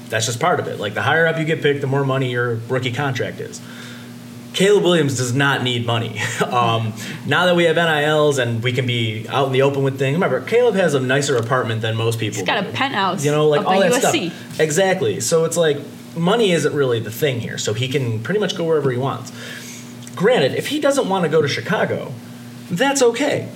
[0.09, 0.81] That's just part of it.
[0.81, 3.61] Like the higher up you get picked, the more money your rookie contract is.
[4.57, 6.21] Caleb Williams does not need money.
[6.47, 6.95] Um,
[7.27, 10.15] now that we have NILs and we can be out in the open with things,
[10.15, 12.37] remember Caleb has a nicer apartment than most people.
[12.37, 13.25] he's got a penthouse.
[13.25, 14.31] You know, like all that USC.
[14.31, 14.61] stuff.
[14.61, 15.21] Exactly.
[15.21, 15.79] So it's like
[16.17, 17.59] money isn't really the thing here.
[17.59, 19.33] So he can pretty much go wherever he wants.
[20.15, 22.15] Granted, if he doesn't want to go to Chicago,
[22.71, 23.49] that's okay.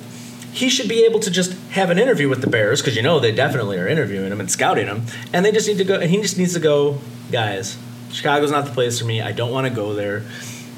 [0.53, 3.19] He should be able to just have an interview with the Bears because you know
[3.21, 5.95] they definitely are interviewing him and scouting him, and they just need to go.
[5.95, 6.99] And he just needs to go,
[7.31, 7.79] guys.
[8.11, 9.23] Chicago's not the place for me.
[9.23, 10.25] I don't want to go there.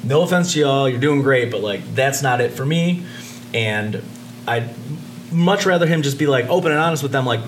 [0.03, 3.05] No offense to y'all, you're doing great, but like that's not it for me.
[3.53, 4.03] And
[4.47, 4.69] I'd
[5.31, 7.41] much rather him just be like open and honest with them, like,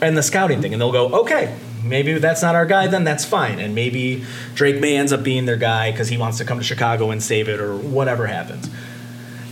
[0.00, 3.24] and the scouting thing, and they'll go, okay, maybe that's not our guy, then that's
[3.24, 3.58] fine.
[3.58, 6.64] And maybe Drake Maye ends up being their guy because he wants to come to
[6.64, 8.70] Chicago and save it or whatever happens.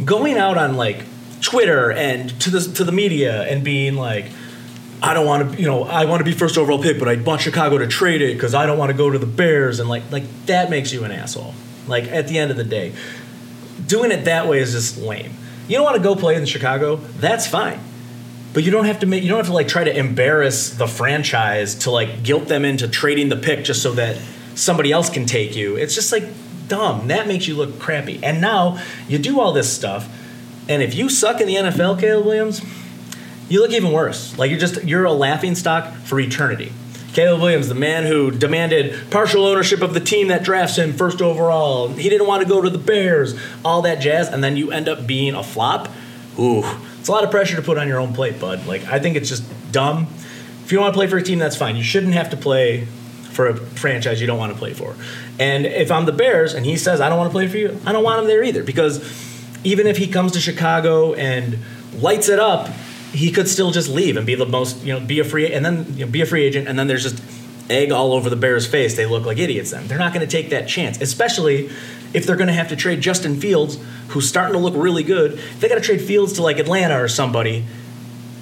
[0.05, 1.05] Going out on like
[1.41, 4.27] Twitter and to the to the media and being like,
[5.03, 7.17] I don't want to, you know, I want to be first overall pick, but I
[7.17, 9.89] want Chicago to trade it because I don't want to go to the Bears, and
[9.89, 11.55] like like that makes you an asshole.
[11.87, 12.93] Like at the end of the day,
[13.87, 15.32] doing it that way is just lame.
[15.68, 17.80] You don't want to go play in Chicago, that's fine.
[18.53, 20.87] But you don't have to make you don't have to like try to embarrass the
[20.87, 24.18] franchise to like guilt them into trading the pick just so that
[24.55, 25.76] somebody else can take you.
[25.76, 26.24] It's just like
[26.68, 27.09] dumb.
[27.09, 28.22] That makes you look crappy.
[28.22, 30.09] And now you do all this stuff,
[30.68, 32.62] and if you suck in the NFL, Caleb Williams,
[33.49, 34.37] you look even worse.
[34.39, 36.72] Like you're just you're a laughing stock for eternity.
[37.17, 41.23] Caleb Williams, the man who demanded partial ownership of the team that drafts him first
[41.23, 41.89] overall.
[41.89, 44.87] He didn't want to go to the Bears, all that jazz, and then you end
[44.87, 45.89] up being a flop.
[46.39, 46.62] Ooh,
[46.99, 48.67] it's a lot of pressure to put on your own plate, bud.
[48.67, 50.09] Like I think it's just dumb.
[50.62, 51.75] If you want to play for a team, that's fine.
[51.75, 52.85] You shouldn't have to play
[53.31, 54.95] for a franchise you don't want to play for.
[55.39, 57.81] And if I'm the Bears and he says I don't want to play for you,
[57.87, 59.01] I don't want him there either because
[59.64, 61.61] even if he comes to Chicago and
[61.95, 62.69] lights it up,
[63.13, 65.65] he could still just leave and be the most, you know, be a free and
[65.65, 67.23] then you know, be a free agent and then there's just
[67.71, 68.97] egg all over the Bears' face.
[68.97, 69.87] They look like idiots then.
[69.89, 71.71] They're not going to take that chance, especially
[72.15, 73.79] if they're going to have to trade Justin Fields,
[74.09, 75.39] who's starting to look really good.
[75.61, 77.65] They got to trade Fields to like Atlanta or somebody.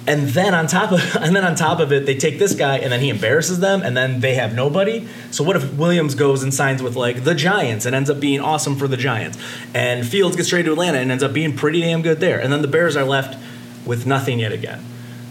[0.07, 2.77] And then on top of and then on top of it, they take this guy
[2.77, 5.07] and then he embarrasses them and then they have nobody.
[5.31, 8.39] So what if Williams goes and signs with like the Giants and ends up being
[8.39, 9.37] awesome for the Giants?
[9.73, 12.39] And Fields gets traded to Atlanta and ends up being pretty damn good there.
[12.39, 13.37] And then the Bears are left
[13.85, 14.83] with nothing yet again.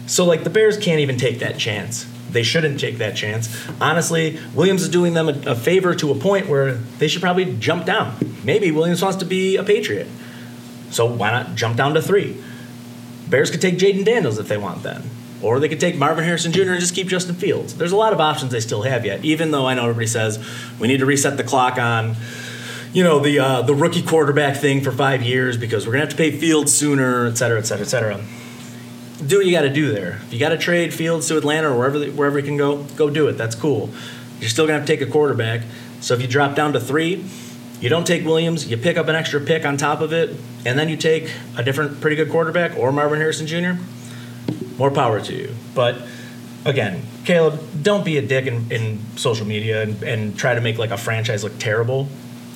[0.07, 2.05] So like the Bears can't even take that chance.
[2.29, 3.49] They shouldn't take that chance.
[3.79, 7.55] Honestly, Williams is doing them a, a favor to a point where they should probably
[7.57, 8.17] jump down.
[8.43, 10.07] Maybe Williams wants to be a Patriot.
[10.91, 12.41] So why not jump down to three?
[13.27, 15.03] Bears could take Jayden Daniels if they want then.
[15.41, 16.71] Or they could take Marvin Harrison Jr.
[16.71, 17.75] and just keep Justin Fields.
[17.75, 20.43] There's a lot of options they still have yet, even though I know everybody says
[20.79, 22.15] we need to reset the clock on,
[22.93, 26.11] you know, the uh, the rookie quarterback thing for five years because we're gonna have
[26.11, 28.21] to pay Fields sooner, et cetera, et cetera, et cetera.
[29.23, 30.19] Do what you got to do there.
[30.25, 33.09] If you got to trade Fields to Atlanta or wherever wherever you can go, go
[33.09, 33.33] do it.
[33.33, 33.89] That's cool.
[34.39, 35.61] You're still gonna have to take a quarterback.
[36.01, 37.25] So if you drop down to three,
[37.79, 40.35] you don't take Williams, you pick up an extra pick on top of it,
[40.65, 43.81] and then you take a different, pretty good quarterback or Marvin Harrison Jr.
[44.77, 45.55] More power to you.
[45.73, 46.01] But
[46.65, 50.77] again, Caleb, don't be a dick in, in social media and, and try to make
[50.77, 52.07] like a franchise look terrible.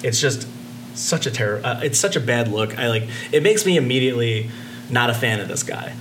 [0.04, 0.48] It's just
[0.96, 1.62] such a terror.
[1.64, 2.78] Uh, it's such a bad look.
[2.78, 3.04] I like.
[3.32, 4.50] It makes me immediately
[4.90, 5.96] not a fan of this guy.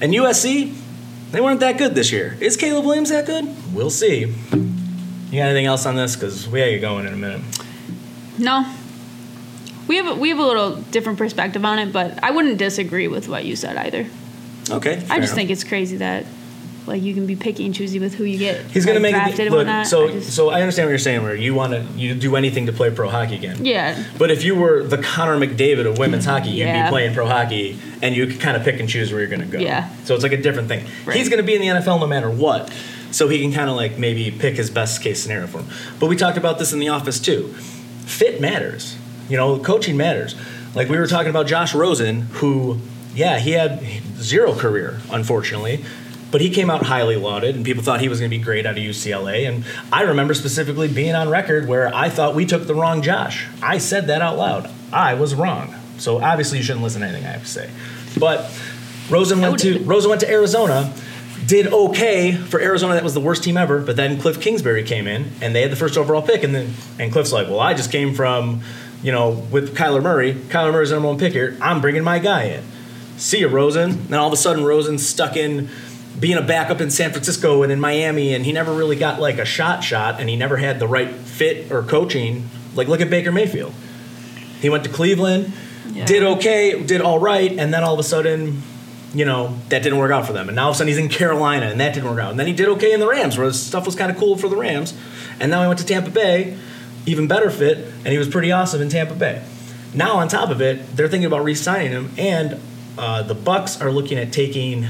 [0.00, 0.74] And USC,
[1.30, 2.36] they weren't that good this year.
[2.40, 3.54] Is Caleb Williams that good?
[3.74, 4.20] We'll see.
[4.20, 6.16] You got anything else on this?
[6.16, 7.40] Because we gotta get going in a minute.
[8.38, 8.64] No.
[9.86, 13.08] We have a, we have a little different perspective on it, but I wouldn't disagree
[13.08, 14.06] with what you said either.
[14.70, 15.04] Okay.
[15.10, 16.24] I just think it's crazy that
[16.86, 18.64] like you can be picky and choosy with who you get.
[18.66, 19.50] He's going to like, make drafted it.
[19.50, 19.86] Look, whatnot.
[19.86, 21.22] so I just- so I understand what you're saying.
[21.22, 23.64] Where you want to you do anything to play pro hockey again.
[23.64, 26.86] yeah, But if you were the Connor McDavid of women's hockey, you'd Yeah.
[26.86, 29.40] be playing pro hockey, and you could kind of pick and choose where you're going
[29.42, 29.58] to go.
[29.58, 29.88] Yeah.
[30.04, 30.84] So it's like a different thing.
[31.04, 31.16] Right.
[31.16, 32.72] He's going to be in the NFL no matter what,
[33.10, 35.66] so he can kind of like maybe pick his best case scenario for him.
[35.98, 37.48] But we talked about this in the office too.
[38.06, 38.96] Fit matters.
[39.28, 40.34] You know, coaching matters.
[40.74, 42.78] Like we were talking about Josh Rosen, who,
[43.14, 43.82] yeah, he had
[44.18, 45.84] zero career, unfortunately.
[46.30, 48.66] But he came out highly lauded, and people thought he was going to be great
[48.66, 49.48] out of UCLA.
[49.48, 53.46] And I remember specifically being on record where I thought we took the wrong Josh.
[53.62, 54.70] I said that out loud.
[54.92, 55.74] I was wrong.
[55.98, 57.70] So obviously, you shouldn't listen to anything I have to say.
[58.18, 58.50] But
[59.10, 59.80] Rosen went to.
[59.80, 60.92] Rosen went to Arizona,
[61.46, 62.94] did okay for Arizona.
[62.94, 63.80] That was the worst team ever.
[63.80, 66.42] But then Cliff Kingsbury came in, and they had the first overall pick.
[66.42, 68.62] And then and Cliff's like, "Well, I just came from,
[69.02, 70.34] you know, with Kyler Murray.
[70.34, 71.56] Kyler Murray's number one pick here.
[71.60, 72.62] I'm bringing my guy in."
[73.16, 74.06] See ya, Rosen.
[74.08, 75.68] Then all of a sudden, Rosen's stuck in
[76.18, 79.38] being a backup in San Francisco and in Miami, and he never really got like
[79.38, 82.48] a shot shot, and he never had the right fit or coaching.
[82.74, 83.72] Like, look at Baker Mayfield.
[84.60, 85.52] He went to Cleveland,
[85.92, 86.04] Yeah.
[86.04, 88.62] did okay, did all right, and then all of a sudden,
[89.14, 90.48] you know, that didn't work out for them.
[90.48, 92.30] And now all of a sudden he's in Carolina, and that didn't work out.
[92.30, 94.48] And then he did okay in the Rams, where stuff was kind of cool for
[94.48, 94.94] the Rams.
[95.40, 96.56] And now he went to Tampa Bay,
[97.06, 99.42] even better fit, and he was pretty awesome in Tampa Bay.
[99.94, 102.60] Now on top of it, they're thinking about re-signing him, and
[102.98, 104.86] uh, the Bucs are looking at taking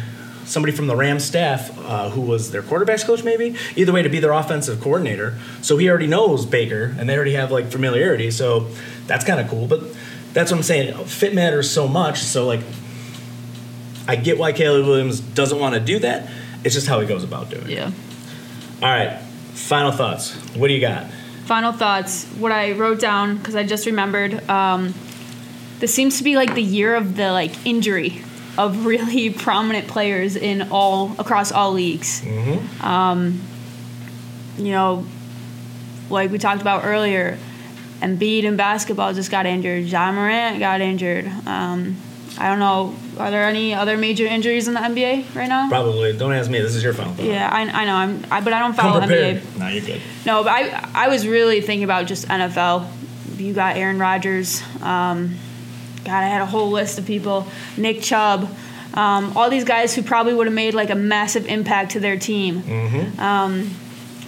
[0.51, 4.09] somebody from the Rams staff uh, who was their quarterbacks coach, maybe either way to
[4.09, 5.39] be their offensive coordinator.
[5.63, 8.31] So he already knows Baker, and they already have like familiarity.
[8.33, 8.67] So
[9.07, 9.69] that's kind of cool.
[9.69, 9.81] But
[10.33, 11.05] that's what I'm saying.
[11.05, 12.19] Fit matters so much.
[12.19, 12.61] So like,
[14.09, 16.29] I get why Caleb Williams doesn't want to do that.
[16.65, 17.71] It's just how he goes about doing it.
[17.71, 17.93] yeah.
[18.83, 19.21] All right.
[19.55, 20.35] Final thoughts.
[20.57, 21.07] What do you got?
[21.45, 22.25] Final thoughts.
[22.39, 24.49] What I wrote down because I just remembered.
[24.51, 24.95] Um,
[25.79, 28.23] this seems to be like the year of the like injury
[28.61, 32.21] of really prominent players in all across all leagues.
[32.21, 32.85] Mm-hmm.
[32.85, 33.41] Um,
[34.59, 35.07] you know,
[36.11, 37.39] like we talked about earlier,
[38.01, 39.85] Embiid in basketball just got injured.
[39.85, 41.27] Ja Morant got injured.
[41.47, 41.97] Um,
[42.39, 42.95] I don't know.
[43.19, 45.69] Are there any other major injuries in the NBA right now?
[45.69, 46.17] Probably.
[46.17, 46.61] Don't ask me.
[46.61, 47.27] This is your final thought.
[47.27, 47.95] Yeah, I, I know.
[47.95, 49.01] I'm, I, but I don't follow.
[49.01, 49.59] NBA.
[49.59, 50.01] No, you're good.
[50.25, 52.89] No, but I I was really thinking about just NFL.
[53.37, 54.63] You got Aaron Rodgers.
[54.81, 55.37] Um,
[56.05, 57.47] God, I had a whole list of people.
[57.77, 58.49] Nick Chubb.
[58.95, 62.19] Um, all these guys who probably would have made like a massive impact to their
[62.19, 62.63] team.
[62.63, 63.21] Mm-hmm.
[63.21, 63.71] Um,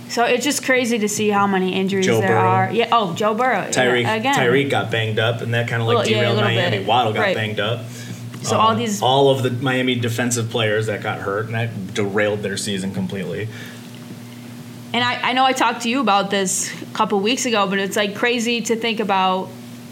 [0.08, 2.40] so it's just crazy to see how many injuries Joe there Burrow.
[2.48, 2.70] are.
[2.72, 2.88] Yeah.
[2.92, 3.64] Oh, Joe Burrow.
[3.70, 4.34] Tyreek Yeah, again.
[4.34, 6.78] Tyreek got banged up, and that kind of like yeah, a derailed little Miami.
[6.78, 6.86] bit.
[6.86, 7.34] Waddle got Right.
[7.34, 7.86] banged up.
[8.42, 9.00] So Um, all these.
[9.02, 13.48] all of the Miami defensive players that got hurt, and that derailed their season completely.
[14.92, 17.78] And I, I know I talked to you about this a couple weeks ago, but
[17.78, 19.48] it's like crazy to think about,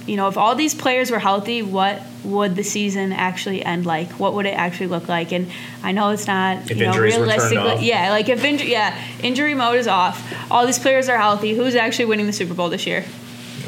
[0.07, 4.11] you know, if all these players were healthy, what would the season actually end like?
[4.19, 5.33] What would it actually look like?
[5.33, 5.51] And
[5.83, 7.83] I know it's not, If you know, injuries were turned realistically, off.
[7.83, 10.21] yeah, like if injury, yeah, injury mode is off.
[10.51, 11.55] All these players are healthy.
[11.55, 13.05] Who's actually winning the Super Bowl this year?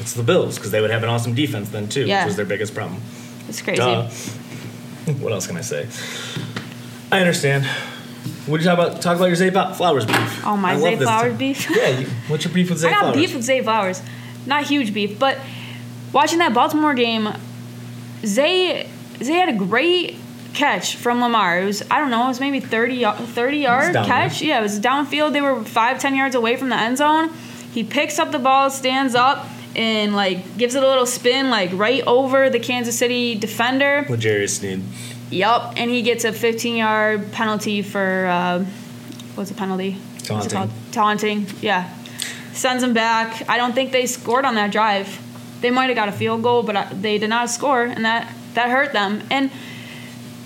[0.01, 2.21] It's the Bills because they would have an awesome defense then too, Yeah.
[2.25, 3.01] which was their biggest problem.
[3.49, 3.79] It's crazy.
[3.79, 4.09] Duh.
[5.21, 5.87] what else can I say?
[7.11, 7.67] I understand.
[8.47, 9.03] What did you talk about?
[9.03, 10.47] Talk about your Zay Flowers beef.
[10.47, 11.69] Oh, my I Zay Flowers beef?
[11.71, 11.89] yeah.
[12.01, 13.17] You, what's your beef with Zay I got Flowers?
[13.17, 14.03] beef with Zay Flowers.
[14.47, 15.39] Not huge beef, but
[16.13, 17.29] watching that Baltimore game,
[18.25, 18.89] Zay
[19.23, 20.17] Zay had a great
[20.55, 21.61] catch from Lamar.
[21.61, 24.43] It was I don't know, it was maybe 30, y- 30 yard catch.
[24.43, 25.33] Yeah, it was downfield.
[25.33, 27.31] They were five ten yards away from the end zone.
[27.73, 31.71] He picks up the ball, stands up, and like gives it a little spin, like
[31.73, 34.05] right over the Kansas City defender.
[34.09, 34.83] L'Jarius Sneed.
[35.31, 38.65] Yup, and he gets a 15 yard penalty for uh,
[39.35, 39.97] what's the penalty?
[40.19, 40.71] Taunting.
[40.93, 41.47] Taunting.
[41.63, 41.93] Yeah,
[42.53, 43.49] sends him back.
[43.49, 45.09] I don't think they scored on that drive.
[45.63, 48.29] They might have got a field goal, but I- they did not score, and that
[48.55, 49.23] that hurt them.
[49.31, 49.51] And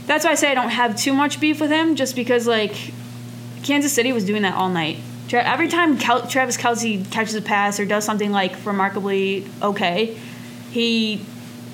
[0.07, 2.75] that's why I say I don't have too much beef with him, just because like
[3.65, 4.99] Kansas City was doing that all night.
[5.29, 10.17] Tra- Every time Kel- Travis Kelce catches a pass or does something like remarkably okay,
[10.71, 11.21] he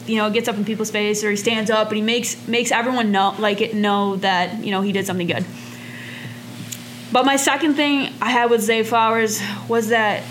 [0.06, 2.72] you know gets up in people's face or he stands up and he makes makes
[2.72, 5.44] everyone know like it know that you know he did something good.
[7.12, 10.22] But my second thing I had with Zay Flowers was that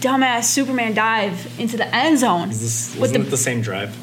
[0.00, 2.50] dumbass Superman dive into the end zone.
[2.50, 3.96] Is this, wasn't the it the same drive?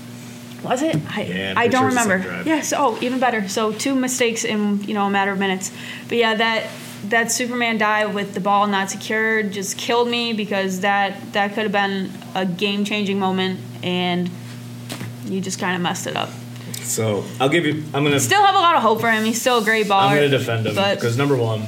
[0.63, 0.95] was it?
[1.09, 2.49] I, Yeah, I don't sure it's the same remember.
[2.49, 2.73] Yes.
[2.75, 3.47] Oh, even better.
[3.47, 5.71] So two mistakes in you know a matter of minutes.
[6.07, 6.69] But yeah, that
[7.05, 11.63] that Superman dive with the ball not secured just killed me because that that could
[11.63, 14.29] have been a game changing moment and
[15.25, 16.29] you just kind of messed it up.
[16.81, 17.83] So I'll give you.
[17.93, 18.19] I'm gonna.
[18.19, 19.25] Still have a lot of hope for him.
[19.25, 20.09] He's still a great baller.
[20.09, 21.67] I'm gonna defend him because number one,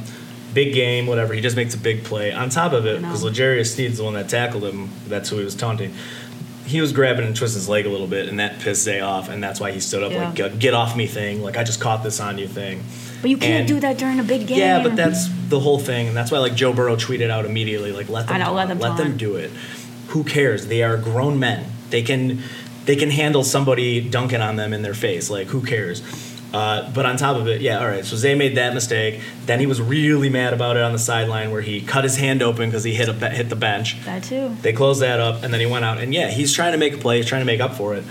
[0.53, 1.33] big game, whatever.
[1.33, 2.31] He just makes a big play.
[2.31, 4.89] On top of it, because L'Jarius Sneed's the one that tackled him.
[5.07, 5.93] That's who he was taunting.
[6.65, 9.27] he was grabbing and twisting his leg a little bit, and that pissed Zay off,
[9.27, 10.25] and that's why he stood up Yeah.
[10.25, 12.83] like "Get- "Get off me" thing, like I just caught this on you thing.
[13.21, 14.59] But you can't And- do that during a big game.
[14.59, 17.91] Yeah, but that's the whole thing, and that's why like Joe Burrow tweeted out immediately,
[17.91, 19.49] like let them, know, let them let them do it.
[20.09, 20.67] Who cares?
[20.67, 21.65] They are grown men.
[21.89, 22.43] They can
[22.85, 25.29] they can handle somebody dunking on them in their face.
[25.31, 26.03] Like who cares?
[26.53, 28.03] Uh, but on top of it, yeah, all right.
[28.03, 29.21] So Zay made that mistake.
[29.45, 32.41] Then he was really mad about it on the sideline, where he cut his hand
[32.41, 34.03] open because he hit a be- hit the bench.
[34.05, 34.55] that too.
[34.61, 35.99] They closed that up, and then he went out.
[35.99, 37.17] And yeah, he's trying to make a play.
[37.17, 38.03] He's trying to make up for it.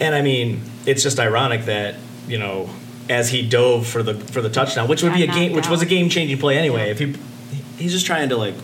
[0.00, 1.94] And I mean, it's just ironic that
[2.26, 2.68] you know,
[3.08, 5.80] as he dove for the for the touchdown, which would be a game, which was
[5.80, 6.86] a game changing play anyway.
[6.86, 6.92] Yeah.
[6.92, 7.16] If he
[7.78, 8.54] he's just trying to like.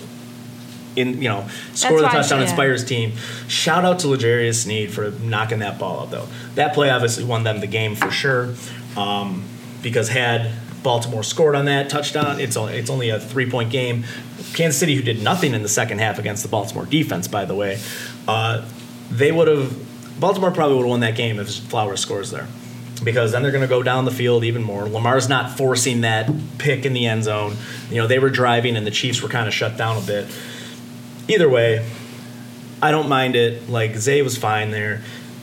[0.96, 2.44] In you know, score the touchdown, yeah.
[2.44, 3.14] inspire his team.
[3.48, 6.28] Shout out to L'Jarius Sneed for knocking that ball out, though.
[6.54, 8.54] That play obviously won them the game for sure,
[8.97, 9.45] um,
[9.82, 14.05] because had Baltimore scored on that touchdown, it's only, it's only a three point game.
[14.55, 17.55] Kansas City, who did nothing in the second half against the Baltimore defense, by the
[17.55, 17.80] way,
[18.28, 18.68] uh,
[19.11, 19.76] they would have
[20.18, 22.47] Baltimore probably would have won that game if Flowers scores there.
[23.03, 24.88] Because then they're going to go down the field even more.
[24.88, 27.57] Lamar's not forcing that pick in the end zone.
[27.90, 30.28] You know, they were driving and the Chiefs were kind of shut down a bit.
[31.28, 31.86] Either way,
[32.80, 33.68] I don't mind it.
[33.68, 35.03] Like Zay was fine there.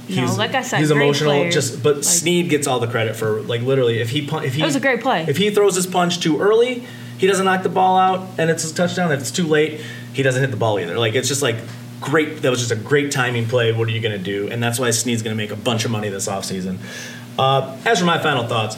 [0.10, 1.32] No, like I said, he's emotional.
[1.32, 1.52] player.
[1.52, 4.62] Just but Like- Sneed gets all the credit for like literally if he if he
[4.62, 5.26] It was a great play.
[5.28, 6.84] If he throws his punch too early,
[7.18, 9.12] he doesn't knock the ball out and it's a touchdown.
[9.12, 9.80] If it's too late,
[10.14, 10.98] he doesn't hit the ball either.
[11.00, 11.58] Like it's just like
[12.02, 12.42] great.
[12.42, 13.72] That was just a great timing play.
[13.72, 14.50] What are you going to do?
[14.50, 16.78] And that's why Sneed's going to make a bunch of money this offseason.
[17.40, 18.76] Uh, as for my final thoughts,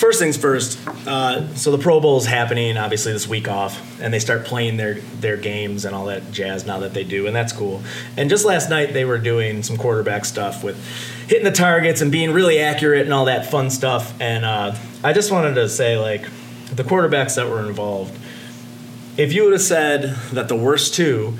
[0.00, 0.78] first things first.
[1.06, 4.78] Uh, so the Pro Bowl is happening, obviously this week off, and they start playing
[4.78, 7.82] their their games and all that jazz now that they do, and that's cool.
[8.16, 10.82] And just last night they were doing some quarterback stuff with
[11.28, 14.18] hitting the targets and being really accurate and all that fun stuff.
[14.20, 14.74] And uh,
[15.04, 16.22] I just wanted to say, like,
[16.74, 18.18] the quarterbacks that were involved.
[19.18, 21.34] If you would have said that the worst two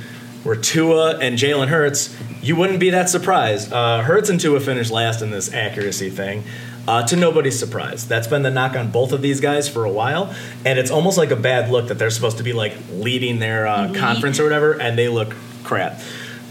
[0.45, 3.73] were Tua and Jalen Hurts, you wouldn't be that surprised.
[3.73, 6.45] Uh, Hurts and Tua finished last in this accuracy thing.
[6.89, 8.09] Uh, to nobody's surprise.
[8.09, 11.19] That's been the knock on both of these guys for a while, and it's almost
[11.19, 14.01] like a bad look that they're supposed to be like leading their uh, Elite.
[14.01, 16.01] conference or whatever, and they look crap.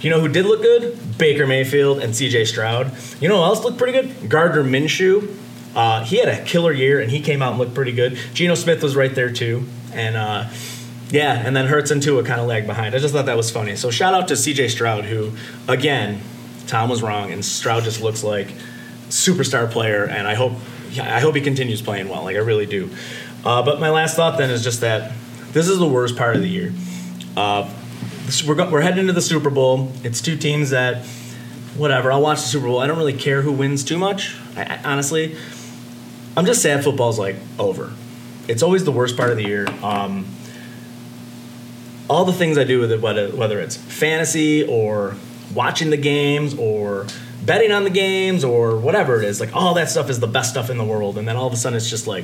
[0.02, 1.18] You know who did look good?
[1.18, 2.46] Baker Mayfield and C.J.
[2.46, 2.92] Stroud.
[3.20, 4.30] You know who else looked pretty good?
[4.30, 5.36] Gardner Minshew.
[5.76, 8.18] Uh, he had a killer year, and he came out and looked pretty good.
[8.34, 10.50] Geno Smith was right there too, and uh,
[11.10, 12.96] yeah, and then Hurts and Tua kind of lagged behind.
[12.96, 13.76] I just thought that was funny.
[13.76, 14.70] So shout out to C.J.
[14.70, 15.34] Stroud, who
[15.68, 16.22] again,
[16.68, 18.54] Tom was wrong, and Stroud just looks like
[19.10, 20.54] superstar player, and I hope
[21.00, 22.24] I hope he continues playing well.
[22.24, 22.90] Like I really do.
[23.44, 25.12] Uh, but my last thought then is just that
[25.52, 26.74] this is the worst part of the year.
[27.38, 27.70] Uh,
[28.48, 29.92] we're go- we're heading into the Super Bowl.
[30.04, 31.06] It's two teams that
[31.76, 32.12] whatever.
[32.12, 32.80] I'll watch the Super Bowl.
[32.80, 34.36] I don't really care who wins too much.
[34.56, 35.36] I, I, honestly,
[36.36, 37.94] I'm just sad football's like over.
[38.48, 39.68] It's always the worst part of the year.
[39.84, 40.26] Um,
[42.10, 45.16] all the things I do with it, whether whether it's fantasy or
[45.54, 47.06] watching the games or
[47.50, 50.52] betting on the games or whatever it is, like all that stuff is the best
[50.52, 52.24] stuff in the world, and then all of a sudden it's just like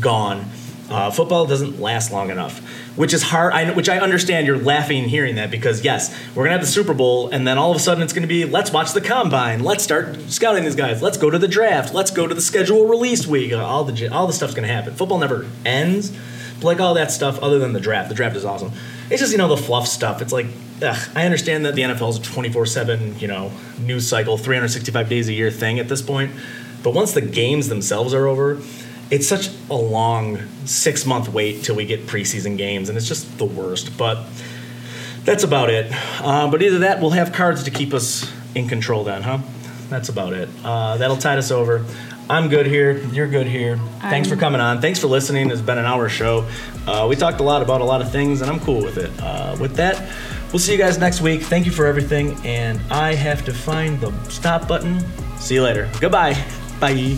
[0.00, 0.46] gone.
[0.88, 2.60] Uh, football doesn't last long enough,
[2.96, 3.52] which is hard.
[3.52, 4.46] I, which I understand.
[4.46, 7.70] You're laughing hearing that because yes, we're gonna have the Super Bowl, and then all
[7.72, 11.02] of a sudden it's gonna be let's watch the combine, let's start scouting these guys,
[11.02, 13.52] let's go to the draft, let's go to the schedule release week.
[13.52, 14.94] Uh, All the all the stuff's gonna happen.
[14.94, 16.10] Football never ends.
[16.54, 18.72] But like all that stuff, other than the draft, the draft is awesome.
[19.10, 20.22] It's just you know the fluff stuff.
[20.22, 20.46] It's like
[20.82, 24.38] ugh, I understand that the NFL is a twenty four seven you know news cycle,
[24.38, 26.32] three hundred sixty five days a year thing at this point.
[26.82, 28.60] But once the games themselves are over,
[29.10, 33.38] it's such a long six month wait till we get preseason games, and it's just
[33.38, 33.96] the worst.
[33.96, 34.26] But
[35.24, 35.90] that's about it.
[36.20, 39.04] Uh, but either that, we'll have cards to keep us in control.
[39.04, 39.38] Then, huh?
[39.88, 40.48] That's about it.
[40.64, 41.84] Uh, that'll tide us over.
[42.30, 42.96] I'm good here.
[43.12, 43.78] You're good here.
[44.00, 44.80] Thanks for I'm- coming on.
[44.80, 45.50] Thanks for listening.
[45.50, 46.46] It's been an hour show.
[46.86, 49.10] Uh, we talked a lot about a lot of things, and I'm cool with it.
[49.22, 50.10] Uh, with that,
[50.52, 51.42] we'll see you guys next week.
[51.42, 52.36] Thank you for everything.
[52.44, 55.04] And I have to find the stop button.
[55.38, 55.90] See you later.
[56.00, 56.36] Goodbye.
[56.80, 57.16] Bye.